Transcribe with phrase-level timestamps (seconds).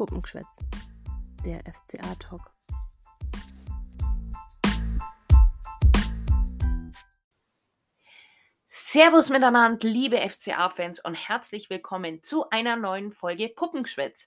[0.00, 0.56] Puppengeschwätz,
[1.44, 2.54] der FCA-Talk.
[8.70, 14.26] Servus miteinander, liebe FCA-Fans und herzlich willkommen zu einer neuen Folge Puppengeschwätz.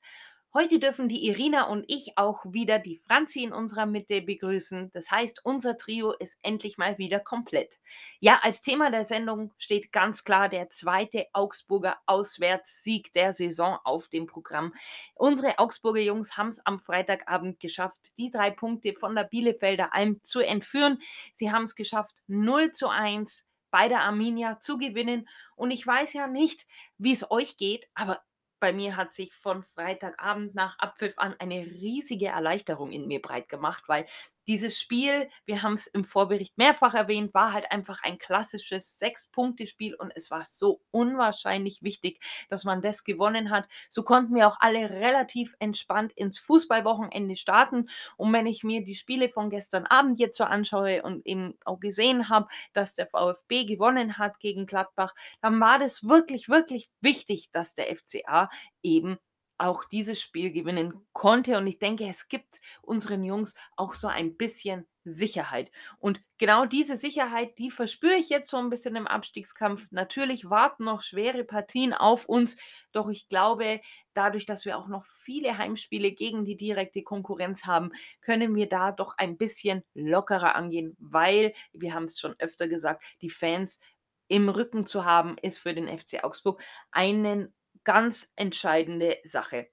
[0.56, 4.92] Heute dürfen die Irina und ich auch wieder die Franzi in unserer Mitte begrüßen.
[4.94, 7.80] Das heißt, unser Trio ist endlich mal wieder komplett.
[8.20, 14.10] Ja, als Thema der Sendung steht ganz klar der zweite Augsburger Auswärtssieg der Saison auf
[14.10, 14.76] dem Programm.
[15.16, 20.22] Unsere Augsburger Jungs haben es am Freitagabend geschafft, die drei Punkte von der Bielefelder Alm
[20.22, 21.02] zu entführen.
[21.34, 25.28] Sie haben es geschafft, 0 zu 1 bei der Arminia zu gewinnen.
[25.56, 26.68] Und ich weiß ja nicht,
[27.00, 28.22] wie es euch geht, aber
[28.64, 33.50] bei mir hat sich von Freitagabend nach Abpfiff an eine riesige Erleichterung in mir breit
[33.50, 34.06] gemacht, weil
[34.48, 39.96] dieses Spiel, wir haben es im Vorbericht mehrfach erwähnt, war halt einfach ein klassisches Sechs-Punkte-Spiel
[39.96, 43.68] und es war so unwahrscheinlich wichtig, dass man das gewonnen hat.
[43.90, 47.90] So konnten wir auch alle relativ entspannt ins Fußballwochenende starten.
[48.18, 51.80] Und wenn ich mir die Spiele von gestern Abend jetzt so anschaue und eben auch
[51.80, 57.50] gesehen habe, dass der VfB gewonnen hat gegen Gladbach, dann war das wirklich, wirklich wichtig,
[57.52, 58.50] dass der FCA
[58.82, 59.18] eben
[59.58, 61.58] auch dieses Spiel gewinnen konnte.
[61.58, 65.70] Und ich denke, es gibt unseren Jungs auch so ein bisschen Sicherheit.
[66.00, 69.88] Und genau diese Sicherheit, die verspüre ich jetzt so ein bisschen im Abstiegskampf.
[69.92, 72.58] Natürlich warten noch schwere Partien auf uns,
[72.94, 73.82] doch ich glaube,
[74.14, 78.92] dadurch, dass wir auch noch viele Heimspiele gegen die direkte Konkurrenz haben, können wir da
[78.92, 83.80] doch ein bisschen lockerer angehen, weil, wir haben es schon öfter gesagt, die Fans
[84.28, 87.54] im Rücken zu haben, ist für den FC Augsburg einen
[87.84, 89.68] ganz entscheidende Sache.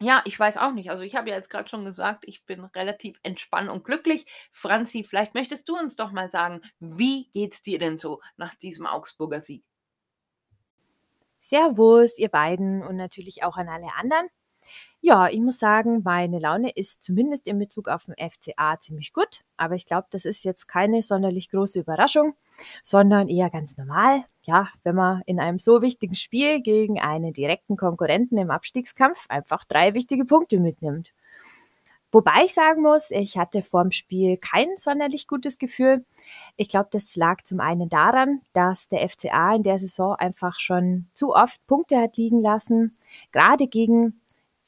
[0.00, 0.90] Ja, ich weiß auch nicht.
[0.90, 4.26] Also ich habe ja jetzt gerade schon gesagt, ich bin relativ entspannt und glücklich.
[4.52, 8.86] Franzi, vielleicht möchtest du uns doch mal sagen, wie geht's dir denn so nach diesem
[8.86, 9.64] Augsburger Sieg?
[11.40, 14.28] Servus, ihr beiden und natürlich auch an alle anderen.
[15.00, 19.44] Ja, ich muss sagen, meine Laune ist zumindest in Bezug auf den FCA ziemlich gut.
[19.58, 22.34] Aber ich glaube, das ist jetzt keine sonderlich große Überraschung,
[22.82, 24.24] sondern eher ganz normal.
[24.42, 29.64] Ja, wenn man in einem so wichtigen Spiel gegen einen direkten Konkurrenten im Abstiegskampf einfach
[29.64, 31.12] drei wichtige Punkte mitnimmt.
[32.14, 36.06] Wobei ich sagen muss, ich hatte vorm Spiel kein sonderlich gutes Gefühl.
[36.56, 41.08] Ich glaube, das lag zum einen daran, dass der FCA in der Saison einfach schon
[41.12, 42.96] zu oft Punkte hat liegen lassen,
[43.32, 44.20] gerade gegen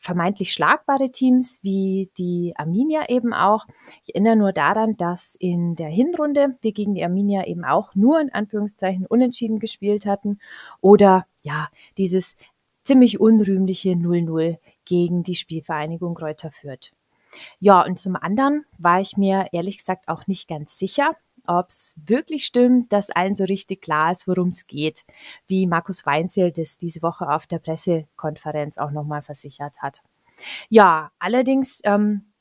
[0.06, 3.66] vermeintlich schlagbare Teams wie die Arminia eben auch.
[4.04, 8.20] Ich erinnere nur daran, dass in der Hinrunde wir gegen die Arminia eben auch nur
[8.20, 10.38] in Anführungszeichen unentschieden gespielt hatten
[10.80, 11.68] oder ja,
[11.98, 12.36] dieses
[12.84, 16.92] ziemlich unrühmliche 0-0 gegen die Spielvereinigung Kräuter Fürth.
[17.58, 21.16] Ja, und zum anderen war ich mir ehrlich gesagt auch nicht ganz sicher,
[21.48, 25.04] ob es wirklich stimmt, dass allen so richtig klar ist, worum es geht,
[25.46, 30.02] wie Markus Weinzel das diese Woche auf der Pressekonferenz auch nochmal versichert hat.
[30.68, 32.32] Ja, allerdings ähm,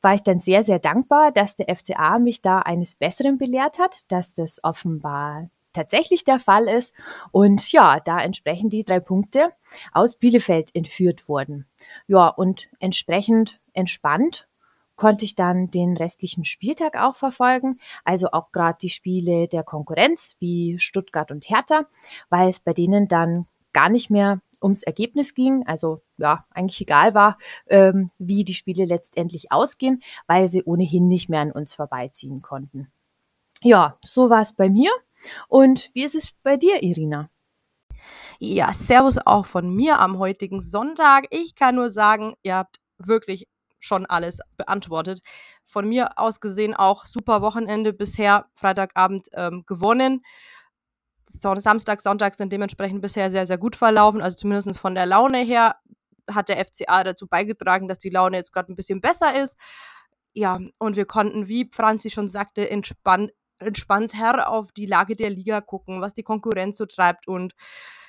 [0.00, 4.00] war ich dann sehr, sehr dankbar, dass der FCA mich da eines Besseren belehrt hat,
[4.08, 6.92] dass das offenbar tatsächlich der Fall ist.
[7.30, 9.52] Und ja, da entsprechend die drei Punkte
[9.92, 11.66] aus Bielefeld entführt wurden.
[12.06, 14.48] Ja, und entsprechend entspannt
[14.96, 20.36] konnte ich dann den restlichen Spieltag auch verfolgen, also auch gerade die Spiele der Konkurrenz
[20.38, 21.86] wie Stuttgart und Hertha,
[22.30, 27.14] weil es bei denen dann gar nicht mehr ums Ergebnis ging, also ja, eigentlich egal
[27.14, 32.42] war, ähm, wie die Spiele letztendlich ausgehen, weil sie ohnehin nicht mehr an uns vorbeiziehen
[32.42, 32.92] konnten.
[33.62, 34.90] Ja, so war es bei mir.
[35.48, 37.30] Und wie ist es bei dir, Irina?
[38.38, 41.26] Ja, Servus auch von mir am heutigen Sonntag.
[41.30, 43.46] Ich kann nur sagen, ihr habt wirklich
[43.82, 45.20] schon alles beantwortet.
[45.64, 50.22] Von mir aus gesehen auch super Wochenende bisher, Freitagabend ähm, gewonnen.
[51.26, 54.22] Samstag, Sonntag sind dementsprechend bisher sehr, sehr gut verlaufen.
[54.22, 55.76] Also zumindest von der Laune her
[56.30, 59.58] hat der FCA dazu beigetragen, dass die Laune jetzt gerade ein bisschen besser ist.
[60.34, 65.30] Ja, und wir konnten, wie Franzi schon sagte, entspannt, entspannt her auf die Lage der
[65.30, 67.54] Liga gucken, was die Konkurrenz so treibt und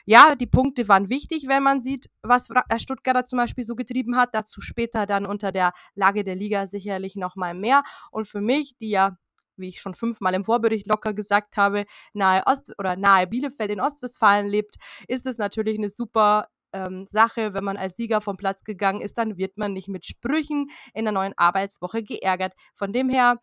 [0.05, 4.17] ja, die Punkte waren wichtig, wenn man sieht, was äh, Stuttgarter zum Beispiel so getrieben
[4.17, 4.29] hat.
[4.33, 7.83] Dazu später dann unter der Lage der Liga sicherlich nochmal mehr.
[8.11, 9.17] Und für mich, die ja
[9.55, 13.81] wie ich schon fünfmal im Vorbericht locker gesagt habe, nahe Ost oder nahe Bielefeld in
[13.81, 14.77] Ostwestfalen lebt,
[15.07, 19.17] ist es natürlich eine super ähm, Sache, wenn man als Sieger vom Platz gegangen ist,
[19.17, 22.53] dann wird man nicht mit Sprüchen in der neuen Arbeitswoche geärgert.
[22.75, 23.39] Von dem her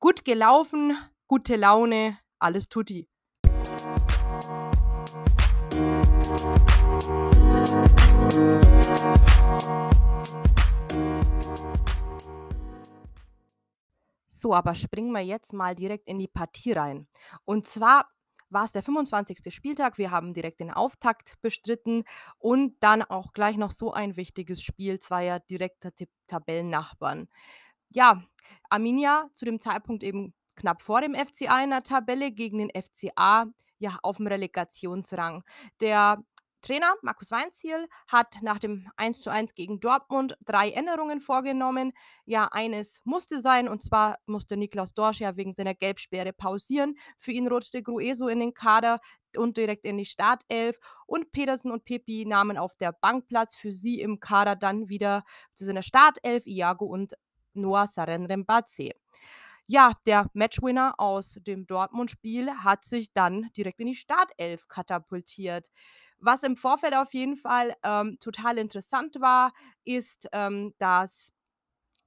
[0.00, 0.96] gut gelaufen,
[1.26, 3.08] gute Laune, alles tutti.
[6.26, 6.32] So,
[14.52, 17.06] aber springen wir jetzt mal direkt in die Partie rein.
[17.44, 18.10] Und zwar
[18.50, 19.54] war es der 25.
[19.54, 19.98] Spieltag.
[19.98, 22.02] Wir haben direkt den Auftakt bestritten
[22.38, 25.92] und dann auch gleich noch so ein wichtiges Spiel zweier direkter
[26.26, 27.28] Tabellennachbarn.
[27.90, 28.24] Ja,
[28.68, 33.46] Arminia zu dem Zeitpunkt eben knapp vor dem FCA in der Tabelle gegen den FCA
[33.78, 35.44] ja auf dem Relegationsrang.
[35.80, 36.22] Der
[36.62, 41.92] Trainer Markus Weinziel hat nach dem 1:1 gegen Dortmund drei Änderungen vorgenommen.
[42.24, 46.96] Ja, eines musste sein, und zwar musste Niklas Dorsch ja wegen seiner Gelbsperre pausieren.
[47.18, 49.00] Für ihn rutschte Grueso in den Kader
[49.36, 50.76] und direkt in die Startelf.
[51.06, 53.54] Und Pedersen und Pepi nahmen auf der Bank Platz.
[53.54, 55.24] Für sie im Kader dann wieder
[55.54, 57.14] zu seiner Startelf Iago und
[57.54, 58.90] Noah Sarenrembaze.
[59.68, 65.70] Ja, der Matchwinner aus dem Dortmund-Spiel hat sich dann direkt in die Startelf katapultiert.
[66.18, 69.52] Was im Vorfeld auf jeden Fall ähm, total interessant war,
[69.84, 71.32] ist, ähm, dass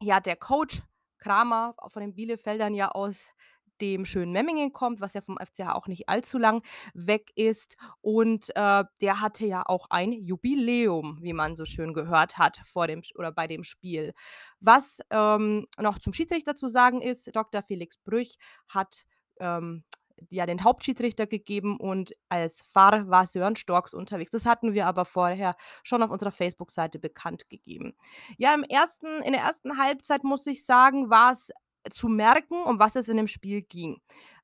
[0.02, 0.82] ja der Coach
[1.20, 3.34] Kramer von den Bielefeldern ja aus
[3.81, 7.78] dem schönen Memmingen kommt, was ja vom FCH auch nicht allzu lang weg ist.
[8.02, 12.88] Und äh, der hatte ja auch ein Jubiläum, wie man so schön gehört hat, vor
[12.88, 14.14] dem oder bei dem Spiel.
[14.60, 17.62] Was ähm, noch zum Schiedsrichter zu sagen ist, Dr.
[17.62, 18.38] Felix Brüch
[18.68, 19.06] hat
[19.40, 19.84] ähm,
[20.31, 24.31] ja den Hauptschiedsrichter gegeben und als Fahr war Sören Storks unterwegs.
[24.31, 27.96] Das hatten wir aber vorher schon auf unserer Facebook-Seite bekannt gegeben.
[28.38, 31.52] Ja, im ersten, in der ersten Halbzeit muss ich sagen, war es
[31.90, 34.02] zu merken, um was es in dem Spiel ging.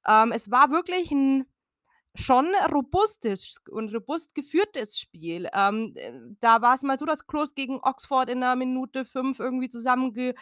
[0.08, 1.46] Ähm, es war wirklich ein
[2.16, 5.50] schon robustes und robust geführtes Spiel.
[5.54, 9.40] Ähm, äh, da war es mal so, dass Klos gegen Oxford in der Minute fünf
[9.40, 10.36] irgendwie zusammengekracht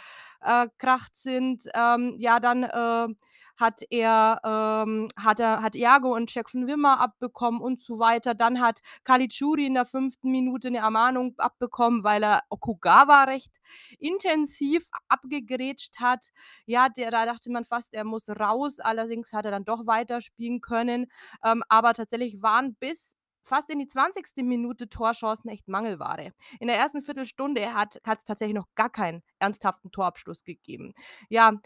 [1.15, 1.63] sind.
[1.73, 3.15] Ähm, ja, dann äh,
[3.55, 8.33] hat er, ähm, hat er, hat Iago und Jack von Wimmer abbekommen und so weiter.
[8.33, 13.51] Dann hat Kalichuri in der fünften Minute eine Ermahnung abbekommen, weil er Okugawa recht
[13.99, 16.29] intensiv abgegrätscht hat.
[16.65, 18.79] Ja, der, da dachte man fast, er muss raus.
[18.79, 21.11] Allerdings hat er dann doch weiterspielen können.
[21.43, 23.13] Ähm, aber tatsächlich waren bis
[23.43, 24.25] fast in die 20.
[24.37, 26.31] Minute Torchancen echt Mangelware.
[26.59, 30.93] In der ersten Viertelstunde hat es tatsächlich noch gar keinen ernsthaften Torabschluss gegeben.
[31.29, 31.59] Ja,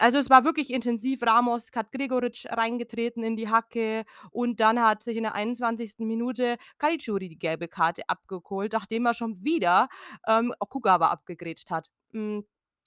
[0.00, 1.22] also es war wirklich intensiv.
[1.22, 5.98] Ramos hat Gregoritsch reingetreten in die Hacke und dann hat sich in der 21.
[5.98, 9.88] Minute Caligiuri die gelbe Karte abgeholt, nachdem er schon wieder
[10.26, 11.90] ähm, Okugawa abgegrätscht hat.
[12.12, 12.44] Mhm.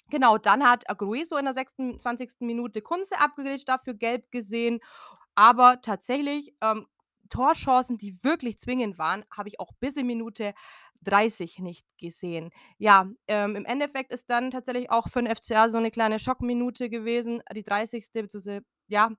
[0.09, 2.31] Genau, dann hat Agrueso in der 26.
[2.39, 4.79] Minute Kunze abgegrätscht, dafür gelb gesehen.
[5.35, 6.87] Aber tatsächlich ähm,
[7.29, 10.53] Torchancen, die wirklich zwingend waren, habe ich auch bis in Minute
[11.01, 12.51] 30 nicht gesehen.
[12.77, 16.89] Ja, ähm, im Endeffekt ist dann tatsächlich auch für den FCA so eine kleine Schockminute
[16.89, 18.07] gewesen, die 30.
[18.13, 18.61] bzw.
[18.87, 19.09] ja,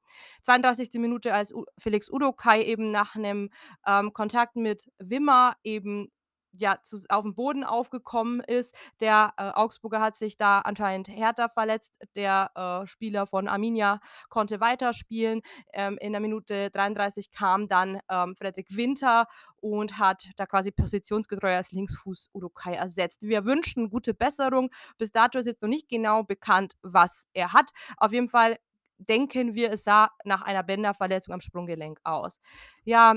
[0.42, 0.90] 32.
[0.94, 3.50] Minute, als U Felix Udokai eben nach einem
[3.86, 6.10] ähm, Kontakt mit Wimmer eben
[6.56, 8.74] ja, zu, auf dem Boden aufgekommen ist.
[9.00, 11.98] Der äh, Augsburger hat sich da anscheinend härter verletzt.
[12.16, 15.42] Der äh, Spieler von Arminia konnte weiterspielen.
[15.72, 21.54] Ähm, in der Minute 33 kam dann ähm, Frederik Winter und hat da quasi positionsgetreu
[21.54, 23.22] als Linksfuß Urukai ersetzt.
[23.22, 24.70] Wir wünschen gute Besserung.
[24.98, 27.70] Bis dato ist jetzt noch nicht genau bekannt, was er hat.
[27.96, 28.58] Auf jeden Fall
[28.98, 32.40] denken wir, es sah nach einer Bänderverletzung am Sprunggelenk aus.
[32.84, 33.16] Ja,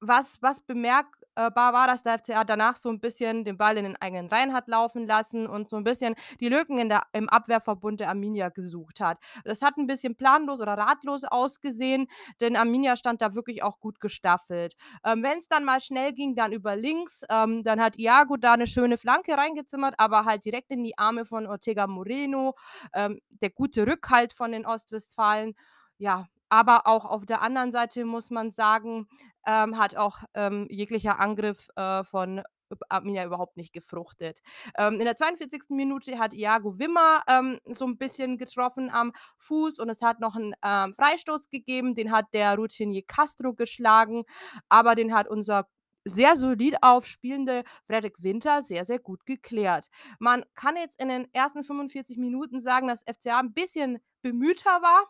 [0.00, 3.84] was, was bemerkt äh, war, dass der FCA danach so ein bisschen den Ball in
[3.84, 7.28] den eigenen Reihen hat laufen lassen und so ein bisschen die Lücken in der, im
[7.28, 9.18] Abwehrverbund der Arminia gesucht hat.
[9.44, 12.08] Das hat ein bisschen planlos oder ratlos ausgesehen,
[12.40, 14.74] denn Arminia stand da wirklich auch gut gestaffelt.
[15.04, 18.54] Ähm, Wenn es dann mal schnell ging, dann über links, ähm, dann hat Iago da
[18.54, 22.54] eine schöne Flanke reingezimmert, aber halt direkt in die Arme von Ortega Moreno,
[22.92, 25.54] ähm, der gute Rückhalt von den Ostwestfalen.
[25.98, 29.08] Ja, aber auch auf der anderen Seite muss man sagen,
[29.46, 32.42] ähm, hat auch ähm, jeglicher Angriff äh, von
[32.88, 34.40] Arminia überhaupt nicht gefruchtet.
[34.76, 35.70] Ähm, in der 42.
[35.70, 40.36] Minute hat Iago Wimmer ähm, so ein bisschen getroffen am Fuß und es hat noch
[40.36, 44.24] einen ähm, Freistoß gegeben, den hat der Routinier Castro geschlagen,
[44.68, 45.66] aber den hat unser
[46.04, 49.88] sehr solid aufspielende Frederik Winter sehr, sehr gut geklärt.
[50.18, 55.06] Man kann jetzt in den ersten 45 Minuten sagen, dass FCA ein bisschen bemühter war,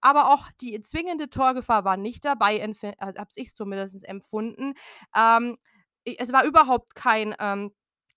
[0.00, 4.74] aber auch die zwingende Torgefahr war nicht dabei, äh, habe ich zumindest empfunden.
[5.14, 5.58] Ähm,
[6.04, 7.72] es war überhaupt kein ähm,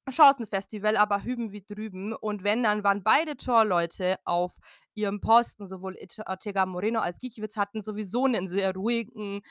[0.09, 2.13] Chancenfestival, aber hüben wie drüben.
[2.13, 4.57] Und wenn, dann waren beide Torleute auf
[4.93, 9.41] ihrem Posten, sowohl Ortega Moreno als Gikiewicz hatten sowieso einen sehr ruhigen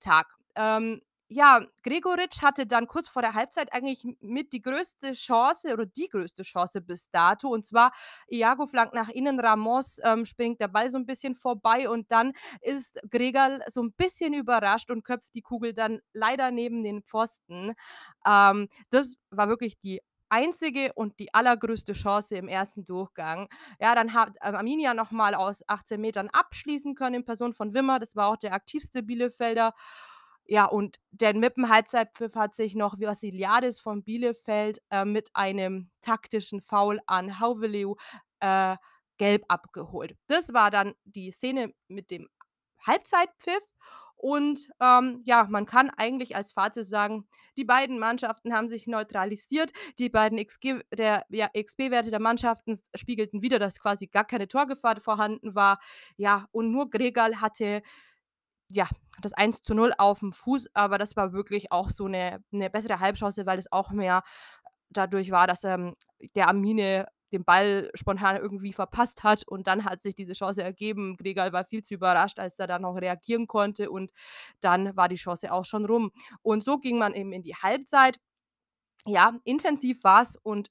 [0.00, 0.26] Tag.
[0.54, 1.00] Ähm,
[1.32, 6.08] ja, Gregoritsch hatte dann kurz vor der Halbzeit eigentlich mit die größte Chance oder die
[6.08, 7.48] größte Chance bis dato.
[7.48, 7.92] Und zwar
[8.28, 12.32] Iago flankt nach innen, Ramos ähm, springt der Ball so ein bisschen vorbei und dann
[12.60, 17.72] ist Gregal so ein bisschen überrascht und köpft die Kugel dann leider neben den Pfosten.
[18.26, 23.48] Ähm, das war wirklich die einzige und die allergrößte Chance im ersten Durchgang.
[23.80, 27.98] Ja, dann hat ähm, Arminia nochmal aus 18 Metern abschließen können in Person von Wimmer.
[27.98, 29.74] Das war auch der aktivste Bielefelder.
[30.46, 35.90] Ja, und denn mit dem Halbzeitpfiff hat sich noch Vassiliadis von Bielefeld äh, mit einem
[36.00, 37.94] taktischen Foul an Hauveleu
[38.40, 38.76] äh,
[39.18, 40.16] gelb abgeholt.
[40.26, 42.28] Das war dann die Szene mit dem
[42.86, 43.62] Halbzeitpfiff.
[44.16, 49.72] Und ähm, ja, man kann eigentlich als Fazit sagen, die beiden Mannschaften haben sich neutralisiert.
[49.98, 55.80] Die beiden ja, XP-Werte der Mannschaften spiegelten wieder, dass quasi gar keine Torgefahr vorhanden war.
[56.16, 57.82] Ja, und nur Gregal hatte
[58.68, 58.88] ja,
[59.24, 62.70] das 1 zu 0 auf dem Fuß, aber das war wirklich auch so eine, eine
[62.70, 64.22] bessere Halbchance, weil es auch mehr
[64.90, 65.96] dadurch war, dass ähm,
[66.34, 71.16] der Amine den Ball spontan irgendwie verpasst hat und dann hat sich diese Chance ergeben.
[71.16, 74.12] Gregal war viel zu überrascht, als er dann noch reagieren konnte und
[74.60, 76.12] dann war die Chance auch schon rum.
[76.42, 78.18] Und so ging man eben in die Halbzeit.
[79.06, 80.70] Ja, intensiv war es und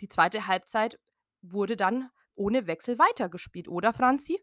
[0.00, 0.98] die zweite Halbzeit
[1.42, 4.40] wurde dann ohne Wechsel weitergespielt, oder Franzi?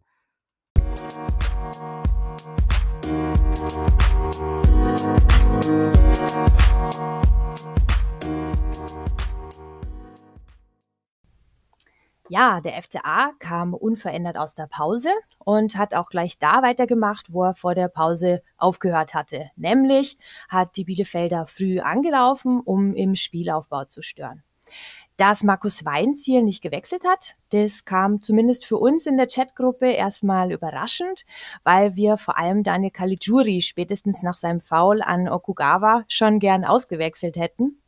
[12.29, 17.45] Ja, der FCA kam unverändert aus der Pause und hat auch gleich da weitergemacht, wo
[17.45, 19.49] er vor der Pause aufgehört hatte.
[19.55, 20.17] Nämlich
[20.49, 24.43] hat die Bielefelder früh angelaufen, um im Spielaufbau zu stören.
[25.17, 30.51] Dass Markus Weinziel nicht gewechselt hat, das kam zumindest für uns in der Chatgruppe erstmal
[30.51, 31.25] überraschend,
[31.63, 37.35] weil wir vor allem Daniel Caligiuri spätestens nach seinem Foul an Okugawa schon gern ausgewechselt
[37.35, 37.79] hätten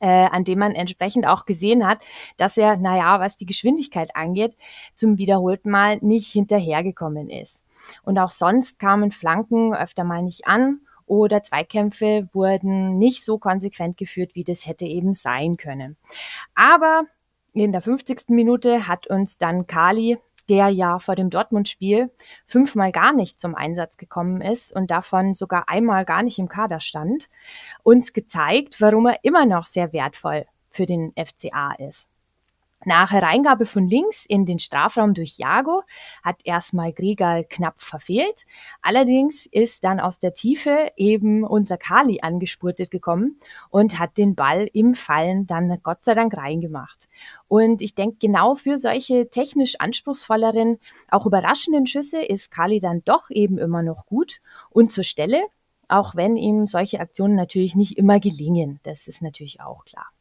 [0.00, 2.04] äh, an dem man entsprechend auch gesehen hat,
[2.36, 4.56] dass er, naja, was die Geschwindigkeit angeht,
[4.94, 7.64] zum wiederholten Mal nicht hinterhergekommen ist.
[8.02, 10.80] Und auch sonst kamen Flanken öfter mal nicht an
[11.20, 15.96] oder Zweikämpfe wurden nicht so konsequent geführt, wie das hätte eben sein können.
[16.54, 17.04] Aber
[17.52, 18.28] in der 50.
[18.28, 20.18] Minute hat uns dann Kali
[20.48, 22.10] der ja vor dem Dortmund-Spiel
[22.46, 26.80] fünfmal gar nicht zum Einsatz gekommen ist und davon sogar einmal gar nicht im Kader
[26.80, 27.28] stand,
[27.82, 32.08] uns gezeigt, warum er immer noch sehr wertvoll für den FCA ist.
[32.84, 35.82] Nach Hereingabe von links in den Strafraum durch Jago
[36.22, 38.44] hat erstmal Gregal knapp verfehlt.
[38.82, 44.68] Allerdings ist dann aus der Tiefe eben unser Kali angespurtet gekommen und hat den Ball
[44.72, 47.08] im Fallen dann Gott sei Dank reingemacht.
[47.48, 53.30] Und ich denke, genau für solche technisch anspruchsvolleren, auch überraschenden Schüsse ist Kali dann doch
[53.30, 55.42] eben immer noch gut und zur Stelle,
[55.88, 58.80] auch wenn ihm solche Aktionen natürlich nicht immer gelingen.
[58.82, 60.13] Das ist natürlich auch klar.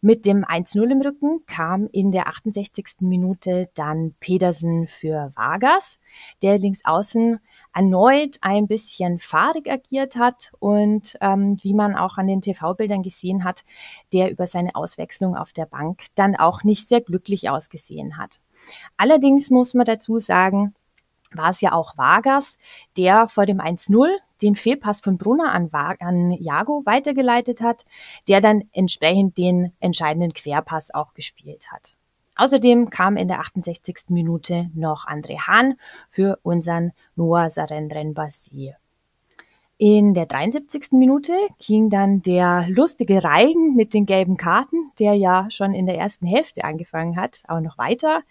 [0.00, 3.00] Mit dem 1-0 im Rücken kam in der 68.
[3.00, 5.98] Minute dann Pedersen für Vargas,
[6.42, 7.40] der links außen
[7.74, 13.44] erneut ein bisschen fahrig agiert hat und ähm, wie man auch an den TV-Bildern gesehen
[13.44, 13.64] hat,
[14.12, 18.40] der über seine Auswechslung auf der Bank dann auch nicht sehr glücklich ausgesehen hat.
[18.96, 20.74] Allerdings muss man dazu sagen,
[21.32, 22.58] war es ja auch Vargas,
[22.96, 24.08] der vor dem 1-0
[24.42, 27.84] den Fehlpass von Brunner an, an Jago weitergeleitet hat,
[28.28, 31.96] der dann entsprechend den entscheidenden Querpass auch gespielt hat.
[32.36, 34.08] Außerdem kam in der 68.
[34.08, 35.74] Minute noch André Hahn
[36.10, 38.76] für unseren Noah Sarendren Basir.
[39.78, 40.92] In der 73.
[40.92, 45.98] Minute ging dann der lustige Reigen mit den gelben Karten, der ja schon in der
[45.98, 48.22] ersten Hälfte angefangen hat, auch noch weiter,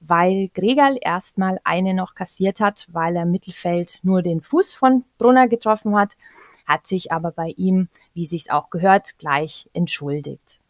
[0.00, 5.04] weil Gregal erstmal eine noch kassiert hat, weil er im Mittelfeld nur den Fuß von
[5.16, 6.18] Brunner getroffen hat,
[6.66, 10.60] hat sich aber bei ihm, wie sich's auch gehört, gleich entschuldigt.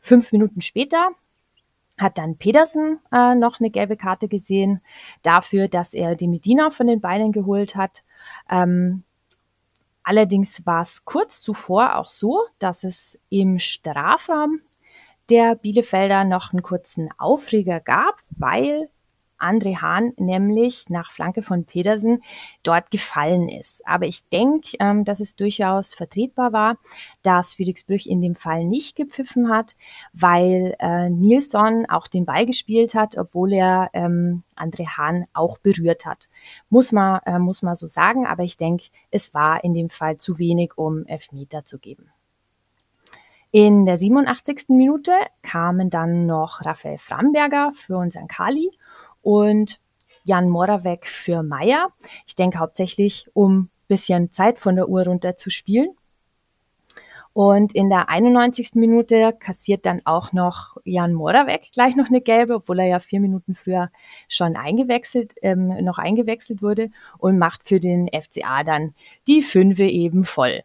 [0.00, 1.10] Fünf Minuten später
[1.98, 4.80] hat dann Pedersen äh, noch eine gelbe Karte gesehen
[5.20, 8.02] dafür, dass er die Medina von den Beinen geholt hat.
[8.48, 9.02] Ähm,
[10.08, 14.62] Allerdings war es kurz zuvor auch so, dass es im Strafraum
[15.28, 18.88] der Bielefelder noch einen kurzen Aufreger gab, weil
[19.38, 22.22] André Hahn nämlich nach Flanke von Pedersen
[22.62, 23.86] dort gefallen ist.
[23.86, 26.76] Aber ich denke, ähm, dass es durchaus vertretbar war,
[27.22, 29.76] dass Felix Brüch in dem Fall nicht gepfiffen hat,
[30.12, 36.06] weil äh, Nilsson auch den Ball gespielt hat, obwohl er ähm, André Hahn auch berührt
[36.06, 36.28] hat.
[36.68, 40.16] Muss man, äh, muss man so sagen, aber ich denke, es war in dem Fall
[40.16, 42.10] zu wenig, um Elfmeter zu geben.
[43.50, 44.68] In der 87.
[44.68, 48.70] Minute kamen dann noch Raphael Framberger für unseren Kali
[49.22, 49.80] und
[50.24, 51.88] Jan Moravec für Meier.
[52.26, 55.96] Ich denke hauptsächlich, um bisschen Zeit von der Uhr runter zu spielen.
[57.32, 58.70] Und in der 91.
[58.74, 63.20] Minute kassiert dann auch noch Jan Moravec gleich noch eine gelbe, obwohl er ja vier
[63.20, 63.90] Minuten früher
[64.28, 68.94] schon eingewechselt, ähm, noch eingewechselt wurde und macht für den FCA dann
[69.28, 70.62] die Fünfe eben voll.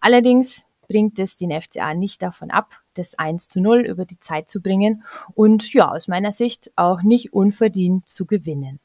[0.00, 4.48] Allerdings bringt es den FCA nicht davon ab, das 1 zu 0 über die Zeit
[4.48, 8.80] zu bringen und ja, aus meiner Sicht auch nicht unverdient zu gewinnen.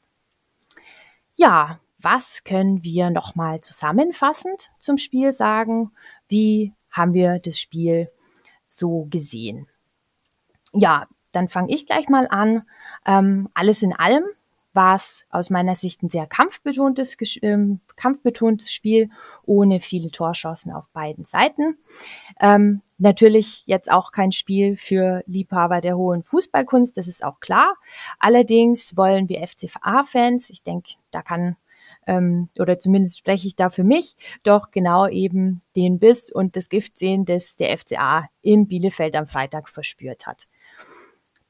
[1.36, 5.92] Ja, was können wir nochmal zusammenfassend zum Spiel sagen?
[6.28, 8.10] Wie haben wir das Spiel
[8.66, 9.66] so gesehen?
[10.72, 12.62] Ja, dann fange ich gleich mal an.
[13.06, 14.24] Ähm, alles in allem
[14.74, 19.08] war es aus meiner Sicht ein sehr kampfbetontes, ähm, kampfbetontes Spiel
[19.44, 21.78] ohne viele Torchancen auf beiden Seiten.
[22.40, 27.74] Ähm, natürlich jetzt auch kein Spiel für Liebhaber der hohen Fußballkunst, das ist auch klar.
[28.18, 31.56] Allerdings wollen wir FCA-Fans, ich denke, da kann
[32.06, 36.68] ähm, oder zumindest spreche ich da für mich, doch genau eben den Biss und das
[36.68, 40.48] Gift sehen, das der FCA in Bielefeld am Freitag verspürt hat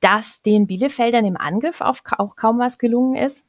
[0.04, 3.46] dass den Bielefeldern im Angriff auch kaum was gelungen ist,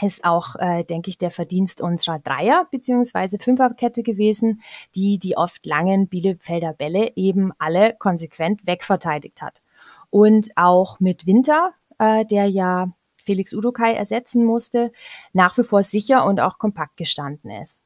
[0.00, 3.38] ist auch, äh, denke ich, der Verdienst unserer Dreier- bzw.
[3.38, 4.62] Fünferkette gewesen,
[4.94, 9.62] die die oft langen Bielefelder Bälle eben alle konsequent wegverteidigt hat.
[10.10, 12.92] Und auch mit Winter, äh, der ja
[13.24, 14.92] Felix Udokai ersetzen musste,
[15.32, 17.82] nach wie vor sicher und auch kompakt gestanden ist.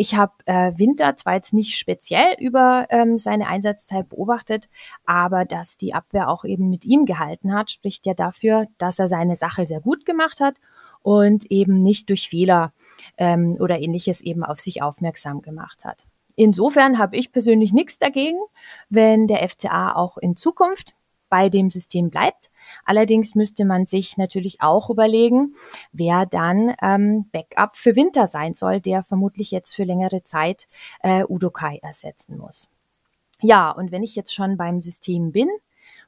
[0.00, 4.68] Ich habe äh, Winter zwar jetzt nicht speziell über ähm, seine Einsatzzeit beobachtet,
[5.04, 9.08] aber dass die Abwehr auch eben mit ihm gehalten hat, spricht ja dafür, dass er
[9.08, 10.54] seine Sache sehr gut gemacht hat
[11.02, 12.72] und eben nicht durch Fehler
[13.16, 16.06] ähm, oder ähnliches eben auf sich aufmerksam gemacht hat.
[16.36, 18.38] Insofern habe ich persönlich nichts dagegen,
[18.88, 20.94] wenn der FCA auch in Zukunft
[21.28, 22.50] bei dem System bleibt.
[22.84, 25.54] Allerdings müsste man sich natürlich auch überlegen,
[25.92, 30.68] wer dann ähm, Backup für Winter sein soll, der vermutlich jetzt für längere Zeit
[31.00, 32.68] äh, Udokai ersetzen muss.
[33.40, 35.48] Ja, und wenn ich jetzt schon beim System bin,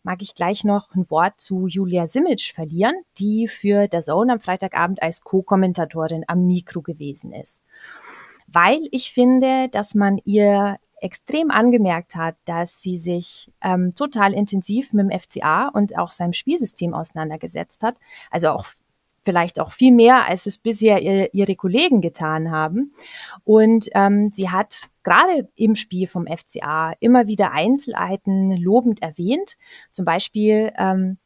[0.03, 4.41] mag ich gleich noch ein Wort zu Julia Simic verlieren, die für der Zone am
[4.41, 7.63] Freitagabend als Co-Kommentatorin am Mikro gewesen ist.
[8.47, 14.93] Weil ich finde, dass man ihr extrem angemerkt hat, dass sie sich ähm, total intensiv
[14.93, 17.97] mit dem FCA und auch seinem Spielsystem auseinandergesetzt hat.
[18.31, 18.67] Also auch
[19.23, 22.95] vielleicht auch viel mehr, als es bisher ihr, ihre Kollegen getan haben.
[23.45, 29.57] Und ähm, sie hat gerade im Spiel vom FCA immer wieder Einzelheiten lobend erwähnt.
[29.91, 31.19] Zum Beispiel, ähm,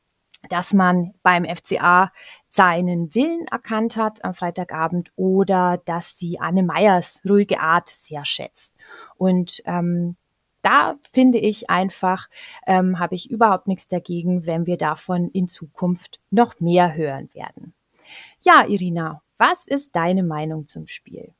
[0.48, 2.12] dass man beim FCA
[2.54, 8.76] seinen Willen erkannt hat am Freitagabend oder dass sie Anne Meyers ruhige Art sehr schätzt.
[9.16, 10.14] Und ähm,
[10.62, 12.28] da finde ich einfach,
[12.68, 17.74] ähm, habe ich überhaupt nichts dagegen, wenn wir davon in Zukunft noch mehr hören werden.
[18.40, 21.34] Ja, Irina, was ist deine Meinung zum Spiel?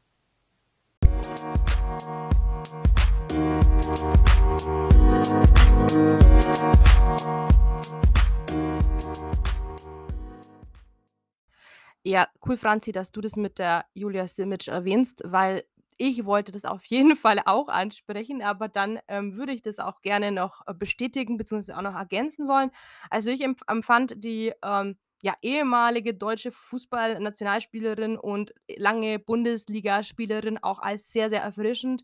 [12.07, 15.65] Ja, cool, Franzi, dass du das mit der Julia Simic erwähnst, weil
[15.97, 20.03] ich wollte das auf jeden Fall auch ansprechen, aber dann ähm, würde ich das auch
[20.03, 21.73] gerne noch äh, bestätigen bzw.
[21.73, 22.71] auch noch ergänzen wollen.
[23.11, 31.31] Also ich empfand die ähm, ja, ehemalige deutsche Fußballnationalspielerin und lange Bundesligaspielerin auch als sehr,
[31.31, 32.03] sehr erfrischend.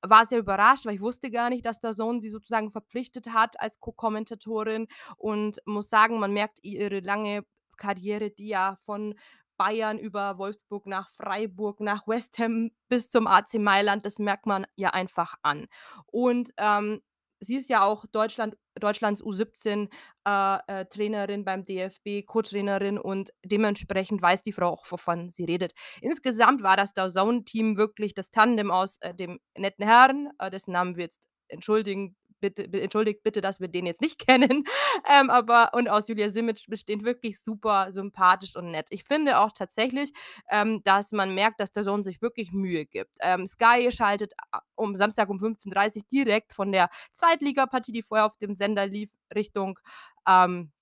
[0.00, 3.60] War sehr überrascht, weil ich wusste gar nicht, dass der Sohn sie sozusagen verpflichtet hat
[3.60, 4.86] als Co-Kommentatorin
[5.18, 7.44] und muss sagen, man merkt ihre lange
[7.78, 9.14] Karriere, die ja von
[9.56, 14.66] Bayern über Wolfsburg nach Freiburg, nach West Ham bis zum AC Mailand, das merkt man
[14.76, 15.66] ja einfach an.
[16.06, 17.00] Und ähm,
[17.40, 24.44] sie ist ja auch Deutschland, Deutschlands U17-Trainerin äh, äh, beim DFB, Co-Trainerin und dementsprechend weiß
[24.44, 25.74] die Frau auch, wovon sie redet.
[26.00, 30.96] Insgesamt war das Zone-Team wirklich das Tandem aus äh, dem netten Herrn, äh, dessen Namen
[30.96, 34.64] wir jetzt entschuldigen bitte, entschuldigt bitte, dass wir den jetzt nicht kennen.
[35.08, 38.86] Ähm, aber und aus Julia Simic besteht wirklich super sympathisch und nett.
[38.90, 40.12] Ich finde auch tatsächlich,
[40.50, 43.12] ähm, dass man merkt, dass der Sohn sich wirklich Mühe gibt.
[43.20, 44.32] Ähm, Sky schaltet
[44.74, 49.10] um Samstag um 15.30 Uhr direkt von der Zweitligapartie, die vorher auf dem Sender lief,
[49.34, 49.78] Richtung
[50.26, 50.72] ähm,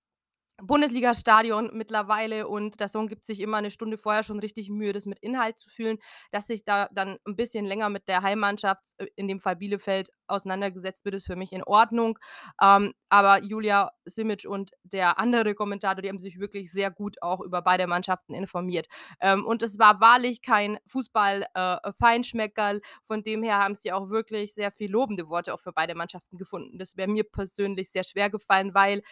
[0.63, 5.07] Bundesliga-Stadion mittlerweile und der Song gibt sich immer eine Stunde vorher schon richtig Mühe, das
[5.07, 5.99] mit Inhalt zu fühlen,
[6.31, 10.11] dass sich da dann ein bisschen länger mit der Heimmannschaft, äh, in dem Fall Bielefeld,
[10.29, 12.19] auseinandergesetzt wird, ist für mich in Ordnung.
[12.61, 17.41] Ähm, aber Julia Simic und der andere Kommentator, die haben sich wirklich sehr gut auch
[17.41, 18.89] über beide Mannschaften informiert.
[19.21, 24.55] Ähm, und es war wahrlich kein Fußball-Feinschmeckerl, äh, von dem her haben sie auch wirklich
[24.55, 26.79] sehr viel lobende Worte auch für beide Mannschaften gefunden.
[26.79, 29.03] Das wäre mir persönlich sehr schwer gefallen, weil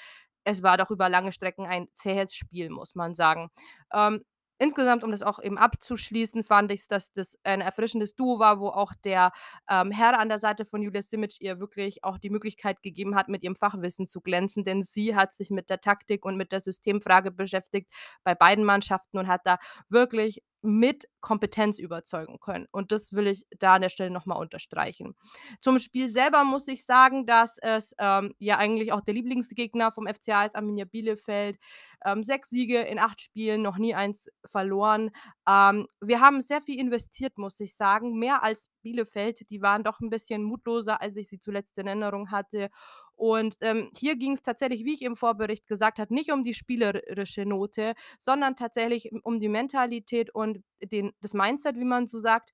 [0.45, 3.51] es war doch über lange Strecken ein zähes Spiel, muss man sagen.
[3.93, 4.25] Ähm,
[4.59, 8.69] insgesamt, um das auch eben abzuschließen, fand ich, dass das ein erfrischendes Duo war, wo
[8.69, 9.33] auch der
[9.69, 13.29] ähm, Herr an der Seite von Julia Simic ihr wirklich auch die Möglichkeit gegeben hat,
[13.29, 16.61] mit ihrem Fachwissen zu glänzen, denn sie hat sich mit der Taktik und mit der
[16.61, 17.91] Systemfrage beschäftigt
[18.23, 22.67] bei beiden Mannschaften und hat da wirklich mit Kompetenz überzeugen können.
[22.73, 25.15] Und das will ich da an der Stelle nochmal unterstreichen.
[25.61, 30.07] Zum Spiel selber muss ich sagen, dass es ähm, ja eigentlich auch der Lieblingsgegner vom
[30.07, 31.59] FCA ist, Arminia Bielefeld.
[32.05, 35.11] Ähm, sechs Siege in acht Spielen, noch nie eins verloren.
[35.47, 38.19] Ähm, wir haben sehr viel investiert, muss ich sagen.
[38.19, 39.51] Mehr als Bielefeld.
[39.51, 42.71] Die waren doch ein bisschen mutloser, als ich sie zuletzt in Erinnerung hatte.
[43.17, 46.55] Und ähm, hier ging es tatsächlich, wie ich im Vorbericht gesagt habe, nicht um die
[46.55, 52.53] spielerische Note, sondern tatsächlich um die Mentalität und den, das Mindset, wie man so sagt.